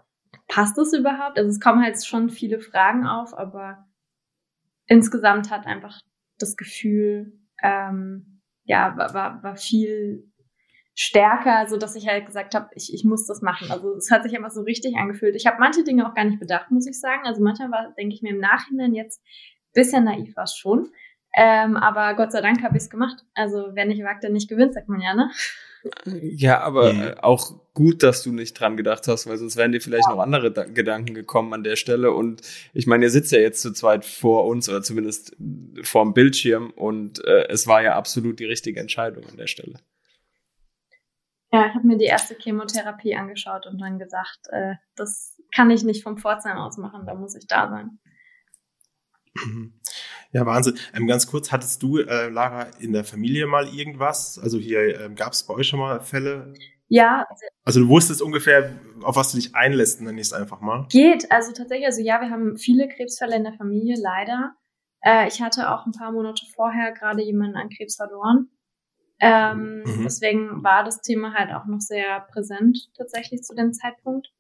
Passt 0.48 0.76
das 0.76 0.92
überhaupt? 0.92 1.38
Also 1.38 1.48
es 1.48 1.60
kommen 1.60 1.82
halt 1.82 2.04
schon 2.04 2.28
viele 2.28 2.60
Fragen 2.60 3.06
auf, 3.06 3.36
aber 3.36 3.86
insgesamt 4.86 5.50
hat 5.50 5.66
einfach 5.66 6.00
das 6.38 6.56
Gefühl, 6.56 7.38
ähm, 7.62 8.40
ja, 8.64 8.96
war, 8.96 9.14
war, 9.14 9.42
war 9.42 9.56
viel 9.56 10.29
stärker, 11.00 11.66
so 11.66 11.78
dass 11.78 11.96
ich 11.96 12.06
halt 12.06 12.26
gesagt 12.26 12.54
habe, 12.54 12.68
ich, 12.74 12.92
ich 12.92 13.04
muss 13.04 13.26
das 13.26 13.40
machen. 13.40 13.70
Also 13.70 13.94
es 13.96 14.10
hat 14.10 14.22
sich 14.22 14.36
einfach 14.36 14.50
so 14.50 14.60
richtig 14.60 14.96
angefühlt. 14.96 15.34
Ich 15.34 15.46
habe 15.46 15.56
manche 15.58 15.82
Dinge 15.82 16.06
auch 16.06 16.14
gar 16.14 16.26
nicht 16.26 16.38
bedacht, 16.38 16.70
muss 16.70 16.86
ich 16.86 17.00
sagen. 17.00 17.22
Also 17.24 17.42
manchmal 17.42 17.70
war, 17.70 17.94
denke 17.96 18.14
ich 18.14 18.20
mir 18.20 18.30
im 18.30 18.38
Nachhinein 18.38 18.92
jetzt 18.92 19.22
bisschen 19.72 20.04
naiv 20.04 20.36
war 20.36 20.44
es 20.44 20.54
schon. 20.54 20.90
Ähm, 21.34 21.78
aber 21.78 22.14
Gott 22.16 22.32
sei 22.32 22.42
Dank 22.42 22.62
habe 22.62 22.76
ich 22.76 22.82
es 22.82 22.90
gemacht. 22.90 23.24
Also 23.32 23.68
wer 23.72 23.86
nicht 23.86 24.04
wagt, 24.04 24.24
der 24.24 24.30
nicht 24.30 24.50
gewinnt, 24.50 24.74
sagt 24.74 24.90
man 24.90 25.00
ja, 25.00 25.14
ne? 25.14 25.30
Ja, 26.04 26.60
aber 26.60 26.92
mhm. 26.92 27.14
auch 27.22 27.54
gut, 27.72 28.02
dass 28.02 28.22
du 28.22 28.32
nicht 28.32 28.60
dran 28.60 28.76
gedacht 28.76 29.08
hast, 29.08 29.26
weil 29.26 29.38
sonst 29.38 29.56
wären 29.56 29.72
dir 29.72 29.80
vielleicht 29.80 30.06
ja. 30.06 30.14
noch 30.14 30.20
andere 30.20 30.52
da 30.52 30.64
Gedanken 30.64 31.14
gekommen 31.14 31.54
an 31.54 31.64
der 31.64 31.76
Stelle. 31.76 32.10
Und 32.10 32.42
ich 32.74 32.86
meine, 32.86 33.06
ihr 33.06 33.10
sitzt 33.10 33.32
ja 33.32 33.38
jetzt 33.38 33.62
zu 33.62 33.72
zweit 33.72 34.04
vor 34.04 34.46
uns 34.46 34.68
oder 34.68 34.82
zumindest 34.82 35.34
vor 35.82 36.04
dem 36.04 36.12
Bildschirm 36.12 36.70
und 36.76 37.24
äh, 37.24 37.48
es 37.48 37.66
war 37.66 37.82
ja 37.82 37.94
absolut 37.94 38.38
die 38.38 38.44
richtige 38.44 38.80
Entscheidung 38.80 39.24
an 39.30 39.38
der 39.38 39.46
Stelle. 39.46 39.76
Ja, 41.52 41.66
ich 41.66 41.74
habe 41.74 41.86
mir 41.86 41.98
die 41.98 42.04
erste 42.04 42.36
Chemotherapie 42.36 43.16
angeschaut 43.16 43.66
und 43.66 43.80
dann 43.80 43.98
gesagt, 43.98 44.38
äh, 44.50 44.74
das 44.94 45.36
kann 45.54 45.70
ich 45.70 45.82
nicht 45.82 46.02
vom 46.02 46.16
Pforzheim 46.16 46.58
aus 46.58 46.76
machen, 46.76 47.06
da 47.06 47.14
muss 47.14 47.34
ich 47.34 47.46
da 47.46 47.68
sein. 47.68 47.98
Ja, 50.32 50.46
Wahnsinn. 50.46 50.78
Ähm, 50.94 51.08
ganz 51.08 51.26
kurz, 51.26 51.50
hattest 51.50 51.82
du, 51.82 51.98
äh, 51.98 52.28
Lara, 52.28 52.68
in 52.78 52.92
der 52.92 53.04
Familie 53.04 53.46
mal 53.46 53.66
irgendwas? 53.66 54.38
Also 54.38 54.58
hier 54.58 55.00
ähm, 55.00 55.16
gab 55.16 55.32
es 55.32 55.42
bei 55.42 55.54
euch 55.54 55.66
schon 55.66 55.80
mal 55.80 56.00
Fälle? 56.00 56.54
Ja. 56.86 57.26
Also 57.64 57.80
du 57.80 57.88
wusstest 57.88 58.22
ungefähr, 58.22 58.72
auf 59.02 59.16
was 59.16 59.32
du 59.32 59.38
dich 59.38 59.54
einlässt, 59.54 60.00
nenne 60.00 60.20
ich 60.20 60.28
es 60.28 60.32
einfach 60.32 60.60
mal. 60.60 60.86
Geht, 60.90 61.30
also 61.30 61.52
tatsächlich, 61.52 61.86
also 61.86 62.00
ja, 62.00 62.20
wir 62.20 62.30
haben 62.30 62.56
viele 62.58 62.88
Krebsfälle 62.88 63.36
in 63.36 63.44
der 63.44 63.54
Familie, 63.54 63.96
leider. 64.00 64.54
Äh, 65.02 65.28
ich 65.28 65.40
hatte 65.40 65.70
auch 65.70 65.86
ein 65.86 65.92
paar 65.92 66.12
Monate 66.12 66.44
vorher 66.54 66.92
gerade 66.92 67.22
jemanden 67.22 67.56
an 67.56 67.68
Krebs 67.70 67.96
verloren. 67.96 68.50
Ähm, 69.20 69.82
mhm. 69.84 70.02
Deswegen 70.04 70.62
war 70.64 70.82
das 70.82 71.02
Thema 71.02 71.34
halt 71.34 71.52
auch 71.52 71.66
noch 71.66 71.80
sehr 71.80 72.20
präsent 72.32 72.90
tatsächlich 72.96 73.42
zu 73.42 73.54
dem 73.54 73.72
Zeitpunkt. 73.72 74.32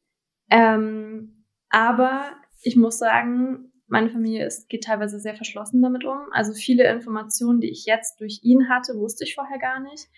Ähm, 0.50 1.44
aber 1.68 2.32
ich 2.62 2.76
muss 2.76 2.98
sagen, 2.98 3.72
meine 3.86 4.08
Familie 4.08 4.46
ist, 4.46 4.68
geht 4.68 4.84
teilweise 4.84 5.18
sehr 5.18 5.34
verschlossen 5.34 5.82
damit 5.82 6.04
um. 6.04 6.18
Also 6.32 6.52
viele 6.52 6.88
Informationen, 6.90 7.60
die 7.60 7.70
ich 7.70 7.84
jetzt 7.86 8.20
durch 8.20 8.40
ihn 8.42 8.68
hatte, 8.68 8.94
wusste 8.94 9.24
ich 9.24 9.34
vorher 9.34 9.58
gar 9.58 9.80
nicht. 9.80 10.08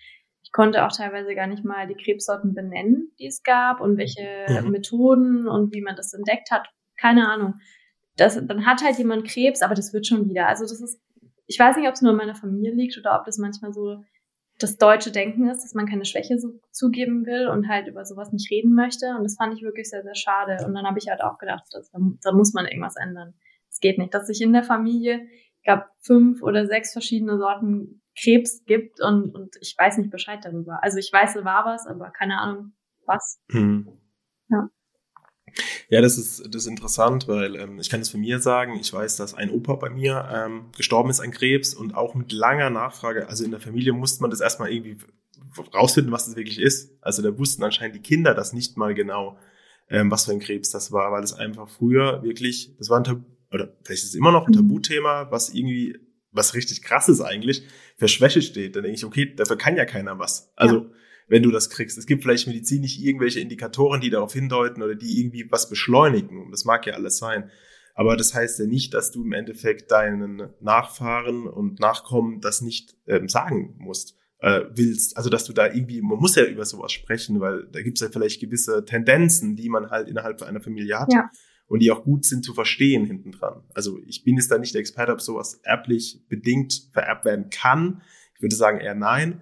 Ich 0.43 0.51
konnte 0.51 0.85
auch 0.85 0.91
teilweise 0.91 1.33
gar 1.35 1.47
nicht 1.47 1.65
mal 1.65 1.87
die 1.87 1.95
Krebssorten 1.95 2.53
benennen, 2.53 3.11
die 3.17 3.27
es 3.27 3.43
gab 3.43 3.81
und 3.81 3.97
welche 3.97 4.45
mhm. 4.61 4.71
Methoden 4.71 5.47
und 5.47 5.73
wie 5.73 5.81
man 5.81 5.95
das 5.95 6.13
entdeckt 6.13 6.51
hat. 6.51 6.69
Keine 6.97 7.29
Ahnung. 7.29 7.55
Das, 8.15 8.35
dann 8.45 8.65
hat 8.65 8.83
halt 8.83 8.97
jemand 8.97 9.27
Krebs, 9.27 9.61
aber 9.61 9.73
das 9.73 9.93
wird 9.93 10.05
schon 10.05 10.29
wieder. 10.29 10.47
Also 10.47 10.65
das 10.65 10.79
ist, 10.79 11.01
ich 11.47 11.57
weiß 11.57 11.75
nicht, 11.77 11.87
ob 11.87 11.95
es 11.95 12.01
nur 12.01 12.11
in 12.11 12.17
meiner 12.17 12.35
Familie 12.35 12.73
liegt 12.73 12.97
oder 12.97 13.17
ob 13.19 13.25
das 13.25 13.39
manchmal 13.39 13.73
so 13.73 14.03
das 14.63 14.77
deutsche 14.77 15.11
Denken 15.11 15.49
ist, 15.49 15.63
dass 15.63 15.73
man 15.73 15.85
keine 15.85 16.05
Schwäche 16.05 16.39
so 16.39 16.59
zugeben 16.71 17.25
will 17.25 17.47
und 17.47 17.67
halt 17.67 17.87
über 17.87 18.05
sowas 18.05 18.31
nicht 18.31 18.49
reden 18.49 18.73
möchte. 18.73 19.15
Und 19.17 19.23
das 19.23 19.35
fand 19.35 19.53
ich 19.53 19.61
wirklich 19.61 19.89
sehr, 19.89 20.03
sehr 20.03 20.15
schade. 20.15 20.65
Und 20.65 20.73
dann 20.73 20.85
habe 20.85 20.97
ich 20.99 21.09
halt 21.09 21.21
auch 21.21 21.37
gedacht, 21.37 21.65
dass, 21.71 21.91
da 21.91 22.31
muss 22.31 22.53
man 22.53 22.65
irgendwas 22.65 22.95
ändern 22.95 23.33
es 23.73 23.79
geht 23.79 23.97
nicht, 23.97 24.13
dass 24.13 24.27
sich 24.27 24.41
in 24.41 24.53
der 24.53 24.63
Familie, 24.63 25.27
ich 25.57 25.63
glaube, 25.63 25.85
fünf 25.99 26.43
oder 26.43 26.67
sechs 26.67 26.93
verschiedene 26.93 27.37
Sorten 27.37 28.01
Krebs 28.15 28.63
gibt 28.65 29.01
und, 29.01 29.33
und 29.33 29.55
ich 29.61 29.75
weiß 29.77 29.97
nicht 29.97 30.11
Bescheid 30.11 30.45
darüber. 30.45 30.83
Also 30.83 30.99
ich 30.99 31.11
weiß, 31.11 31.35
es 31.35 31.43
war 31.43 31.65
was, 31.65 31.87
aber 31.87 32.11
keine 32.11 32.39
Ahnung, 32.39 32.73
was. 33.07 33.41
Mhm. 33.47 33.87
Ja. 34.49 34.69
Ja, 35.89 36.01
das 36.01 36.17
ist, 36.17 36.43
das 36.47 36.63
ist 36.63 36.67
interessant, 36.67 37.27
weil 37.27 37.55
ähm, 37.55 37.79
ich 37.79 37.89
kann 37.89 38.01
es 38.01 38.09
von 38.09 38.21
mir 38.21 38.39
sagen, 38.39 38.77
ich 38.79 38.91
weiß, 38.91 39.17
dass 39.17 39.33
ein 39.33 39.49
Opa 39.51 39.75
bei 39.75 39.89
mir 39.89 40.27
ähm, 40.33 40.65
gestorben 40.75 41.09
ist 41.09 41.19
an 41.19 41.31
Krebs 41.31 41.73
und 41.73 41.95
auch 41.95 42.15
mit 42.15 42.31
langer 42.31 42.69
Nachfrage, 42.69 43.27
also 43.27 43.43
in 43.43 43.51
der 43.51 43.59
Familie 43.59 43.93
musste 43.93 44.21
man 44.21 44.31
das 44.31 44.41
erstmal 44.41 44.71
irgendwie 44.71 44.97
rausfinden, 45.73 46.11
was 46.11 46.25
das 46.25 46.35
wirklich 46.35 46.59
ist. 46.59 46.91
Also 47.01 47.21
da 47.21 47.37
wussten 47.37 47.63
anscheinend 47.63 47.95
die 47.95 48.01
Kinder 48.01 48.33
das 48.33 48.53
nicht 48.53 48.77
mal 48.77 48.93
genau, 48.93 49.37
ähm, 49.89 50.09
was 50.09 50.25
für 50.25 50.31
ein 50.31 50.39
Krebs 50.39 50.71
das 50.71 50.91
war, 50.91 51.11
weil 51.11 51.23
es 51.23 51.33
einfach 51.33 51.69
früher 51.69 52.23
wirklich, 52.23 52.75
das 52.77 52.89
war 52.89 52.99
ein 52.99 53.25
oder 53.53 53.71
vielleicht 53.83 54.03
ist 54.03 54.09
es 54.09 54.15
immer 54.15 54.31
noch 54.31 54.47
ein 54.47 54.51
mhm. 54.51 54.67
Tabuthema, 54.67 55.29
was 55.29 55.53
irgendwie, 55.53 55.99
was 56.31 56.55
richtig 56.55 56.81
krass 56.81 57.07
ist 57.07 57.21
eigentlich, 57.21 57.63
für 57.97 58.07
Schwäche 58.07 58.41
steht. 58.41 58.75
Dann 58.75 58.83
denke 58.83 58.97
ich, 58.97 59.05
okay, 59.05 59.33
dafür 59.35 59.57
kann 59.57 59.77
ja 59.77 59.85
keiner 59.85 60.17
was. 60.17 60.51
Also, 60.55 60.77
ja. 60.77 60.85
Wenn 61.27 61.43
du 61.43 61.51
das 61.51 61.69
kriegst. 61.69 61.97
Es 61.97 62.05
gibt 62.05 62.23
vielleicht 62.23 62.47
medizinisch 62.47 62.99
irgendwelche 62.99 63.39
Indikatoren, 63.39 64.01
die 64.01 64.09
darauf 64.09 64.33
hindeuten 64.33 64.81
oder 64.83 64.95
die 64.95 65.19
irgendwie 65.19 65.49
was 65.49 65.69
beschleunigen. 65.69 66.41
Und 66.43 66.51
das 66.51 66.65
mag 66.65 66.85
ja 66.85 66.93
alles 66.93 67.17
sein. 67.17 67.49
Aber 67.95 68.17
das 68.17 68.33
heißt 68.33 68.59
ja 68.59 68.65
nicht, 68.65 68.93
dass 68.93 69.11
du 69.11 69.23
im 69.23 69.33
Endeffekt 69.33 69.91
deinen 69.91 70.49
Nachfahren 70.59 71.47
und 71.47 71.79
Nachkommen 71.79 72.41
das 72.41 72.61
nicht 72.61 72.95
ähm, 73.07 73.29
sagen 73.29 73.75
musst, 73.77 74.17
äh, 74.39 74.61
willst. 74.73 75.15
Also 75.15 75.29
dass 75.29 75.45
du 75.45 75.53
da 75.53 75.67
irgendwie, 75.67 76.01
man 76.01 76.17
muss 76.17 76.35
ja 76.35 76.43
über 76.43 76.65
sowas 76.65 76.91
sprechen, 76.91 77.39
weil 77.39 77.67
da 77.71 77.81
gibt 77.81 77.97
es 77.97 78.01
ja 78.01 78.09
vielleicht 78.11 78.41
gewisse 78.41 78.83
Tendenzen, 78.83 79.55
die 79.55 79.69
man 79.69 79.91
halt 79.91 80.07
innerhalb 80.07 80.41
einer 80.41 80.61
Familie 80.61 80.99
hat. 80.99 81.13
Ja 81.13 81.29
und 81.67 81.79
die 81.79 81.91
auch 81.91 82.03
gut 82.03 82.23
sind 82.23 82.45
zu 82.45 82.53
verstehen 82.53 83.05
hinten 83.05 83.31
dran. 83.31 83.63
Also 83.73 83.99
ich 84.05 84.23
bin 84.23 84.35
jetzt 84.35 84.51
da 84.51 84.57
nicht 84.59 84.75
der 84.75 84.81
Experte, 84.81 85.11
ob 85.11 85.21
sowas 85.21 85.59
erblich 85.63 86.23
bedingt 86.29 86.89
vererbt 86.91 87.25
werden 87.25 87.49
kann. 87.49 88.03
Ich 88.35 88.43
würde 88.43 88.55
sagen 88.55 88.79
eher 88.79 88.93
nein. 88.93 89.41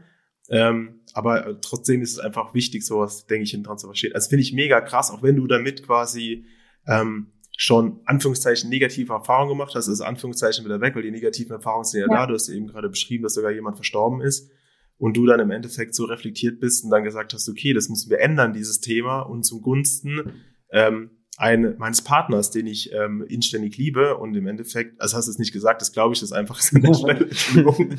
Ähm, 0.50 1.01
aber 1.14 1.46
äh, 1.46 1.56
trotzdem 1.62 2.02
ist 2.02 2.14
es 2.14 2.20
einfach 2.20 2.54
wichtig, 2.54 2.86
sowas, 2.86 3.26
denke 3.26 3.44
ich, 3.44 3.52
hinten 3.52 3.66
dran 3.66 3.78
zu 3.78 3.88
verstehen. 3.88 4.14
Also 4.14 4.30
finde 4.30 4.44
ich 4.44 4.54
mega 4.54 4.82
krass, 4.82 5.12
auch 5.12 5.24
wenn 5.24 5.36
du 5.36 5.48
damit 5.48 5.84
quasi 5.84 6.46
ähm, 6.88 7.28
schon 7.58 8.00
Anführungszeichen 8.06 8.70
negative 8.70 9.14
Erfahrungen 9.14 9.50
gemacht 9.50 9.76
hast, 9.76 9.88
also 9.88 10.04
Anführungszeichen 10.04 10.66
wieder 10.66 10.82
weg, 10.82 10.96
weil 10.96 11.04
die 11.04 11.12
negativen 11.12 11.52
Erfahrungen 11.52 11.86
sind 11.86 12.02
ja, 12.02 12.08
ja. 12.10 12.22
da. 12.22 12.28
Du 12.28 12.34
hast 12.34 12.50
eben 12.50 12.68
gerade 12.68 12.90
beschrieben, 12.90 13.24
dass 13.24 13.36
sogar 13.36 13.52
jemand 13.52 13.76
verstorben 13.76 14.22
ist 14.22 14.50
und 14.98 15.18
du 15.18 15.26
dann 15.26 15.40
im 15.40 15.52
Endeffekt 15.52 15.96
so 15.96 16.06
reflektiert 16.06 16.60
bist 16.60 16.84
und 16.84 16.90
dann 16.90 17.04
gesagt 17.04 17.34
hast, 17.34 17.50
okay, 17.50 17.74
das 17.74 17.90
müssen 17.90 18.10
wir 18.10 18.20
ändern, 18.20 18.54
dieses 18.54 18.80
Thema 18.80 19.22
und 19.22 19.44
zum 19.44 19.62
Gunsten 19.62 20.32
ähm, 20.72 21.12
ein, 21.38 21.76
meines 21.78 22.04
Partners, 22.04 22.52
den 22.52 22.68
ich 22.68 22.92
ähm, 22.94 23.26
inständig 23.28 23.78
liebe 23.78 24.18
und 24.18 24.36
im 24.36 24.48
Endeffekt, 24.48 25.02
also 25.02 25.18
hast 25.18 25.28
du 25.28 25.32
es 25.32 25.40
nicht 25.40 25.54
gesagt, 25.54 25.82
das 25.82 25.92
glaube 25.92 26.14
ich, 26.14 26.20
das 26.20 26.32
einfach 26.32 26.60
ist 26.60 26.76
eine 26.76 26.94
Stelle, 26.94 27.26
Entschuldigung. 27.26 27.98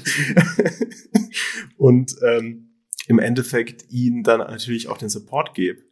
und 1.76 2.14
ähm, 2.22 2.71
im 3.06 3.18
Endeffekt 3.18 3.90
ihnen 3.90 4.22
dann 4.22 4.40
natürlich 4.40 4.88
auch 4.88 4.98
den 4.98 5.08
Support 5.08 5.54
gebe. 5.54 5.82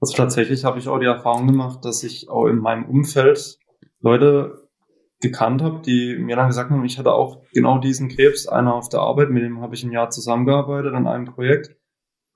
Also 0.00 0.16
tatsächlich 0.16 0.64
habe 0.64 0.78
ich 0.78 0.88
auch 0.88 0.98
die 0.98 1.06
Erfahrung 1.06 1.46
gemacht, 1.46 1.84
dass 1.84 2.02
ich 2.04 2.28
auch 2.28 2.46
in 2.46 2.58
meinem 2.58 2.84
Umfeld 2.84 3.58
Leute 4.00 4.68
gekannt 5.20 5.62
habe, 5.62 5.82
die 5.82 6.16
mir 6.18 6.36
dann 6.36 6.46
gesagt 6.46 6.70
haben, 6.70 6.84
ich 6.84 6.98
hatte 6.98 7.12
auch 7.12 7.42
genau 7.52 7.78
diesen 7.78 8.08
Krebs, 8.08 8.46
einer 8.46 8.74
auf 8.74 8.88
der 8.88 9.00
Arbeit, 9.00 9.30
mit 9.30 9.42
dem 9.42 9.60
habe 9.60 9.74
ich 9.74 9.82
ein 9.82 9.90
Jahr 9.90 10.10
zusammengearbeitet 10.10 10.94
an 10.94 11.08
einem 11.08 11.24
Projekt, 11.24 11.76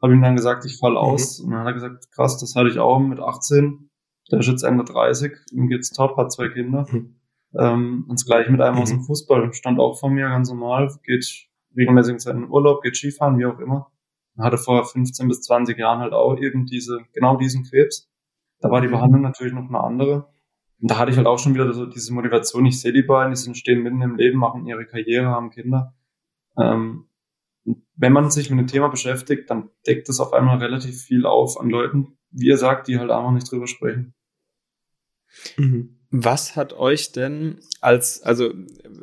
habe 0.03 0.13
ihm 0.13 0.23
dann 0.23 0.35
gesagt, 0.35 0.65
ich 0.65 0.79
fall 0.79 0.97
aus 0.97 1.39
mhm. 1.39 1.45
und 1.45 1.51
dann 1.53 1.61
hat 1.61 1.69
er 1.69 1.75
gesagt, 1.75 2.11
krass, 2.11 2.39
das 2.39 2.57
hatte 2.57 2.69
ich 2.69 2.81
auch 2.81 2.99
mit 2.99 3.21
18 3.21 3.89
der 4.33 4.41
ist 4.41 4.49
jetzt 4.49 4.63
Ende 4.63 4.85
30, 4.85 5.33
ihm 5.53 5.69
geht's 5.69 5.91
top, 5.91 6.17
hat 6.17 6.33
zwei 6.33 6.49
Kinder. 6.49 6.87
Mhm. 6.91 7.17
Ähm, 7.55 8.07
und 8.09 8.19
das 8.19 8.25
gleiche 8.25 8.51
mit 8.51 8.63
einem 8.63 8.77
mhm. 8.77 8.83
aus 8.83 8.91
dem 8.91 9.03
Fußball. 9.03 9.53
Stand 9.53 9.79
auch 9.79 9.99
vor 9.99 10.11
mir 10.11 10.29
ganz 10.29 10.49
normal, 10.49 10.91
geht 11.05 11.49
regelmäßig 11.77 12.15
in 12.15 12.19
seinen 12.19 12.51
Urlaub, 12.51 12.83
geht 12.83 12.97
Skifahren, 12.97 13.39
wie 13.39 13.45
auch 13.45 13.59
immer. 13.59 13.92
Hatte 14.39 14.59
vor 14.59 14.85
15 14.85 15.29
bis 15.29 15.43
20 15.43 15.79
Jahren 15.79 16.01
halt 16.01 16.13
auch 16.13 16.39
eben 16.39 16.67
diese, 16.67 17.01
genau 17.13 17.37
diesen 17.37 17.65
Krebs. 17.65 18.11
Da 18.61 18.71
war 18.71 18.81
die 18.81 18.89
mhm. 18.89 18.93
Behandlung 18.93 19.23
natürlich 19.23 19.53
noch 19.53 19.69
eine 19.69 19.81
andere. 19.81 20.29
Und 20.81 20.91
da 20.91 20.99
hatte 20.99 21.11
ich 21.11 21.17
halt 21.17 21.27
auch 21.27 21.39
schon 21.39 21.55
wieder 21.55 21.73
so 21.73 21.87
diese 21.87 22.13
Motivation, 22.13 22.67
ich 22.67 22.81
sehe 22.81 22.93
die 22.93 23.03
beiden, 23.03 23.33
die 23.33 23.37
sind 23.37 23.57
stehen 23.57 23.83
mitten 23.83 24.03
im 24.03 24.17
Leben, 24.17 24.39
machen 24.39 24.67
ihre 24.67 24.87
Karriere, 24.87 25.27
haben 25.27 25.51
Kinder. 25.51 25.95
Ähm, 26.59 27.07
wenn 27.95 28.13
man 28.13 28.31
sich 28.31 28.51
mit 28.51 28.59
dem 28.59 28.67
Thema 28.67 28.89
beschäftigt, 28.89 29.49
dann 29.49 29.71
deckt 29.87 30.09
es 30.09 30.19
auf 30.19 30.33
einmal 30.33 30.59
relativ 30.59 31.01
viel 31.03 31.25
auf 31.25 31.61
an 31.61 31.71
Leuten, 31.71 32.19
wie 32.31 32.49
ihr 32.49 32.57
sagt, 32.57 32.89
die 32.89 32.99
halt 32.99 33.11
einfach 33.11 33.31
nicht 33.31 33.51
drüber 33.51 33.67
sprechen. 33.67 34.15
Mhm. 35.57 35.99
Was 36.11 36.57
hat 36.57 36.73
euch 36.75 37.13
denn 37.13 37.61
als, 37.81 38.23
also 38.23 38.53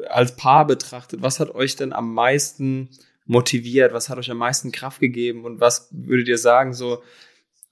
als 0.10 0.36
Paar 0.36 0.68
betrachtet, 0.68 1.22
was 1.22 1.40
hat 1.40 1.56
euch 1.56 1.76
denn 1.76 1.94
am 1.94 2.14
meisten 2.14 2.90
motiviert? 3.30 3.94
Was 3.94 4.10
hat 4.10 4.18
euch 4.18 4.32
am 4.32 4.38
meisten 4.38 4.72
Kraft 4.72 5.00
gegeben? 5.00 5.46
Und 5.46 5.62
was 5.62 5.88
würdet 5.92 6.28
ihr 6.28 6.40
sagen, 6.40 6.74
so, 6.74 7.04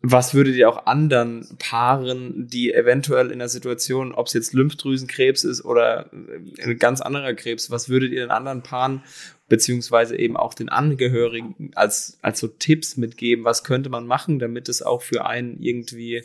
was 0.02 0.36
würdet 0.36 0.56
ihr 0.56 0.70
auch 0.70 0.86
anderen 0.86 1.58
Paaren, 1.58 2.48
die 2.48 2.72
eventuell 2.72 3.32
in 3.32 3.40
der 3.40 3.50
Situation, 3.50 4.14
ob 4.14 4.28
es 4.28 4.34
jetzt 4.34 4.54
Lymphdrüsenkrebs 4.54 5.44
ist 5.44 5.66
oder 5.66 6.12
ein 6.14 6.78
ganz 6.78 7.02
anderer 7.02 7.34
Krebs, 7.34 7.72
was 7.72 7.90
würdet 7.90 8.12
ihr 8.12 8.20
den 8.20 8.30
anderen 8.30 8.62
Paaren 8.62 9.02
beziehungsweise 9.50 10.16
eben 10.16 10.38
auch 10.38 10.54
den 10.54 10.70
Angehörigen 10.70 11.72
als, 11.74 12.20
als 12.22 12.40
so 12.40 12.48
Tipps 12.48 12.96
mitgeben? 12.96 13.44
Was 13.44 13.64
könnte 13.64 13.90
man 13.90 14.06
machen, 14.06 14.38
damit 14.38 14.70
es 14.70 14.84
auch 14.84 15.02
für 15.02 15.26
einen 15.26 15.60
irgendwie 15.60 16.24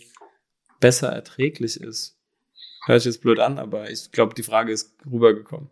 besser 0.79 1.09
erträglich 1.09 1.81
ist? 1.81 2.19
Hört 2.85 3.01
sich 3.01 3.15
jetzt 3.15 3.23
blöd 3.23 3.39
an, 3.39 3.59
aber 3.59 3.91
ich 3.91 4.13
glaube, 4.13 4.35
die 4.35 4.43
Frage 4.43 4.73
ist 4.73 4.95
rübergekommen. 5.11 5.71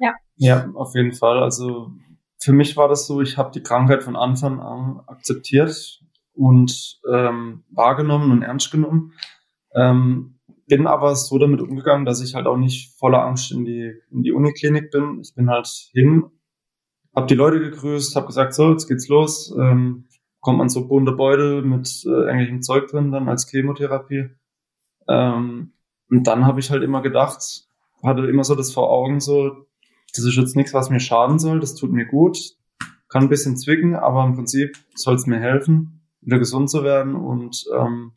Ja. 0.00 0.14
Ja, 0.38 0.70
auf 0.74 0.94
jeden 0.94 1.12
Fall. 1.12 1.42
Also 1.42 1.92
für 2.46 2.52
mich 2.52 2.76
war 2.76 2.86
das 2.86 3.08
so, 3.08 3.20
ich 3.20 3.36
habe 3.38 3.50
die 3.50 3.62
Krankheit 3.62 4.04
von 4.04 4.14
Anfang 4.14 4.60
an 4.60 5.00
akzeptiert 5.08 6.00
und 6.32 7.00
ähm, 7.12 7.64
wahrgenommen 7.70 8.30
und 8.30 8.42
ernst 8.42 8.70
genommen. 8.70 9.14
Ähm, 9.74 10.38
bin 10.68 10.86
aber 10.86 11.16
so 11.16 11.38
damit 11.38 11.60
umgegangen, 11.60 12.06
dass 12.06 12.22
ich 12.22 12.36
halt 12.36 12.46
auch 12.46 12.56
nicht 12.56 12.96
voller 13.00 13.24
Angst 13.24 13.50
in 13.50 13.64
die, 13.64 13.94
in 14.12 14.22
die 14.22 14.30
Uniklinik 14.30 14.92
bin. 14.92 15.18
Ich 15.22 15.34
bin 15.34 15.50
halt 15.50 15.66
hin, 15.92 16.22
habe 17.16 17.26
die 17.26 17.34
Leute 17.34 17.58
gegrüßt, 17.58 18.14
habe 18.14 18.28
gesagt, 18.28 18.54
so, 18.54 18.70
jetzt 18.70 18.86
geht's 18.86 19.08
los, 19.08 19.52
ähm, 19.58 20.06
bekommt 20.40 20.58
man 20.58 20.68
so 20.68 20.86
bunte 20.86 21.10
Beutel 21.10 21.62
mit 21.62 22.04
äh, 22.06 22.10
irgendwelchem 22.10 22.62
Zeug 22.62 22.86
drin 22.86 23.10
dann 23.10 23.28
als 23.28 23.50
Chemotherapie. 23.50 24.30
Ähm, 25.08 25.72
und 26.08 26.26
dann 26.28 26.46
habe 26.46 26.60
ich 26.60 26.70
halt 26.70 26.84
immer 26.84 27.02
gedacht, 27.02 27.66
hatte 28.04 28.24
immer 28.28 28.44
so 28.44 28.54
das 28.54 28.72
vor 28.72 28.88
Augen 28.88 29.18
so, 29.18 29.65
das 30.16 30.24
ist 30.24 30.36
jetzt 30.36 30.56
nichts, 30.56 30.74
was 30.74 30.90
mir 30.90 31.00
schaden 31.00 31.38
soll, 31.38 31.60
das 31.60 31.74
tut 31.74 31.92
mir 31.92 32.06
gut, 32.06 32.38
kann 33.08 33.24
ein 33.24 33.28
bisschen 33.28 33.56
zwicken, 33.56 33.94
aber 33.94 34.24
im 34.24 34.34
Prinzip 34.34 34.76
soll 34.94 35.14
es 35.14 35.26
mir 35.26 35.38
helfen, 35.38 36.06
wieder 36.20 36.38
gesund 36.38 36.70
zu 36.70 36.82
werden 36.82 37.14
und 37.14 37.64
ähm, 37.74 38.12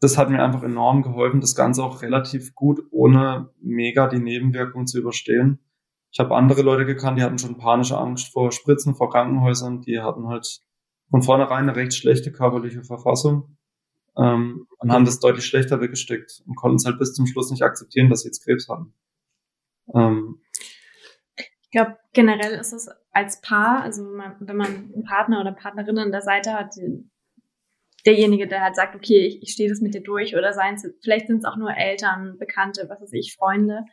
das 0.00 0.18
hat 0.18 0.30
mir 0.30 0.42
einfach 0.42 0.62
enorm 0.62 1.02
geholfen, 1.02 1.40
das 1.40 1.54
Ganze 1.54 1.82
auch 1.82 2.02
relativ 2.02 2.54
gut 2.54 2.82
ohne 2.90 3.50
mega 3.60 4.06
die 4.06 4.18
Nebenwirkungen 4.18 4.86
zu 4.86 4.98
überstehen. 4.98 5.60
Ich 6.10 6.20
habe 6.20 6.36
andere 6.36 6.62
Leute 6.62 6.84
gekannt, 6.84 7.18
die 7.18 7.22
hatten 7.22 7.38
schon 7.38 7.58
panische 7.58 7.98
Angst 7.98 8.32
vor 8.32 8.52
Spritzen, 8.52 8.94
vor 8.94 9.10
Krankenhäusern, 9.10 9.80
die 9.80 10.00
hatten 10.00 10.28
halt 10.28 10.60
von 11.10 11.22
vornherein 11.22 11.68
eine 11.68 11.76
recht 11.76 11.94
schlechte 11.94 12.32
körperliche 12.32 12.84
Verfassung 12.84 13.56
ähm, 14.16 14.66
und 14.78 14.92
haben 14.92 15.04
das 15.04 15.20
deutlich 15.20 15.44
schlechter 15.44 15.80
weggesteckt 15.80 16.42
und 16.46 16.54
konnten 16.54 16.76
es 16.76 16.84
halt 16.84 16.98
bis 16.98 17.14
zum 17.14 17.26
Schluss 17.26 17.50
nicht 17.50 17.62
akzeptieren, 17.62 18.10
dass 18.10 18.22
sie 18.22 18.28
jetzt 18.28 18.44
Krebs 18.44 18.68
hatten. 18.68 18.94
Ähm, 19.94 20.40
ich 21.74 21.80
glaube, 21.80 21.98
generell 22.12 22.52
ist 22.52 22.72
es 22.72 22.88
als 23.10 23.40
Paar, 23.40 23.82
also 23.82 24.04
wenn 24.04 24.56
man 24.56 24.68
einen 24.68 25.02
Partner 25.02 25.40
oder 25.40 25.50
Partnerin 25.50 25.98
an 25.98 26.12
der 26.12 26.20
Seite 26.20 26.52
hat, 26.52 26.76
derjenige, 28.06 28.46
der 28.46 28.60
halt 28.60 28.76
sagt, 28.76 28.94
okay, 28.94 29.26
ich, 29.26 29.42
ich 29.42 29.50
stehe 29.50 29.68
das 29.68 29.80
mit 29.80 29.92
dir 29.92 30.00
durch 30.00 30.36
oder 30.36 30.52
seien 30.52 30.76
es, 30.76 30.86
vielleicht 31.02 31.26
sind 31.26 31.38
es 31.38 31.44
auch 31.44 31.56
nur 31.56 31.76
Eltern, 31.76 32.38
Bekannte, 32.38 32.86
was 32.88 33.00
weiß 33.00 33.12
ich, 33.14 33.34
Freunde. 33.36 33.86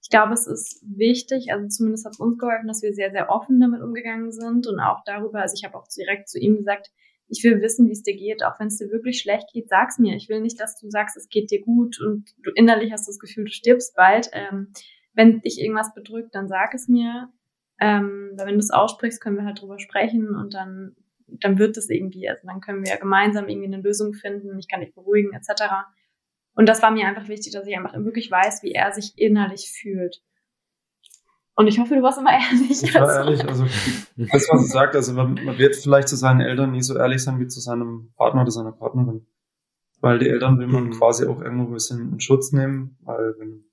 Ich 0.00 0.10
glaube, 0.10 0.32
es 0.32 0.46
ist 0.46 0.84
wichtig, 0.86 1.52
also 1.52 1.66
zumindest 1.66 2.06
hat 2.06 2.12
es 2.12 2.20
uns 2.20 2.38
geholfen, 2.38 2.68
dass 2.68 2.82
wir 2.82 2.94
sehr, 2.94 3.10
sehr 3.10 3.28
offen 3.28 3.58
damit 3.58 3.82
umgegangen 3.82 4.30
sind 4.30 4.68
und 4.68 4.78
auch 4.78 5.02
darüber, 5.04 5.40
also 5.40 5.56
ich 5.58 5.64
habe 5.64 5.76
auch 5.76 5.88
direkt 5.88 6.28
zu 6.28 6.38
ihm 6.38 6.58
gesagt, 6.58 6.92
ich 7.26 7.42
will 7.42 7.60
wissen, 7.60 7.88
wie 7.88 7.92
es 7.94 8.04
dir 8.04 8.14
geht, 8.14 8.44
auch 8.44 8.60
wenn 8.60 8.68
es 8.68 8.78
dir 8.78 8.92
wirklich 8.92 9.20
schlecht 9.20 9.48
geht, 9.52 9.68
sag's 9.68 9.98
mir. 9.98 10.14
Ich 10.14 10.28
will 10.28 10.40
nicht, 10.40 10.60
dass 10.60 10.78
du 10.78 10.88
sagst, 10.88 11.16
es 11.16 11.28
geht 11.28 11.50
dir 11.50 11.62
gut 11.62 12.00
und 12.00 12.32
du 12.44 12.52
innerlich 12.54 12.92
hast 12.92 13.08
das 13.08 13.18
Gefühl, 13.18 13.46
du 13.46 13.50
stirbst 13.50 13.96
bald. 13.96 14.30
Ähm, 14.32 14.72
wenn 15.14 15.40
dich 15.40 15.60
irgendwas 15.60 15.94
bedrückt, 15.94 16.34
dann 16.34 16.48
sag 16.48 16.74
es 16.74 16.88
mir. 16.88 17.28
Ähm, 17.80 18.32
weil 18.36 18.46
wenn 18.46 18.54
du 18.54 18.60
es 18.60 18.70
aussprichst, 18.70 19.20
können 19.20 19.36
wir 19.36 19.44
halt 19.44 19.60
drüber 19.60 19.78
sprechen 19.78 20.34
und 20.36 20.54
dann, 20.54 20.96
dann 21.26 21.58
wird 21.58 21.76
es 21.76 21.90
irgendwie. 21.90 22.28
Also 22.28 22.46
dann 22.46 22.60
können 22.60 22.84
wir 22.84 22.96
gemeinsam 22.96 23.48
irgendwie 23.48 23.72
eine 23.72 23.82
Lösung 23.82 24.14
finden. 24.14 24.58
Ich 24.58 24.68
kann 24.68 24.80
dich 24.80 24.94
beruhigen, 24.94 25.32
etc. 25.32 25.64
Und 26.54 26.68
das 26.68 26.82
war 26.82 26.90
mir 26.90 27.06
einfach 27.06 27.28
wichtig, 27.28 27.52
dass 27.52 27.66
ich 27.66 27.76
einfach 27.76 27.94
wirklich 27.94 28.30
weiß, 28.30 28.62
wie 28.62 28.72
er 28.72 28.92
sich 28.92 29.12
innerlich 29.16 29.72
fühlt. 29.72 30.22
Und 31.56 31.68
ich 31.68 31.78
hoffe, 31.78 31.94
du 31.94 32.02
warst 32.02 32.18
immer 32.18 32.32
ehrlich. 32.52 32.82
Ich 32.82 32.94
war 32.94 33.12
ehrlich, 33.12 33.44
also 33.48 33.64
das, 34.16 34.48
was 34.50 34.66
ich 34.66 34.72
sagt, 34.72 34.94
also 34.96 35.12
man, 35.14 35.34
man, 35.34 35.58
wird 35.58 35.76
vielleicht 35.76 36.08
zu 36.08 36.16
seinen 36.16 36.40
Eltern 36.40 36.72
nie 36.72 36.82
so 36.82 36.96
ehrlich 36.96 37.22
sein 37.22 37.38
wie 37.40 37.48
zu 37.48 37.60
seinem 37.60 38.12
Partner 38.16 38.42
oder 38.42 38.50
seiner 38.50 38.72
Partnerin. 38.72 39.26
Weil 40.00 40.18
die 40.18 40.28
Eltern 40.28 40.58
will 40.58 40.66
man 40.66 40.84
mhm. 40.84 40.90
quasi 40.90 41.26
auch 41.26 41.40
irgendwo 41.40 41.66
ein 41.66 41.72
bisschen 41.72 42.12
in 42.12 42.20
Schutz 42.20 42.52
nehmen, 42.52 42.98
weil 43.02 43.34
wenn 43.38 43.64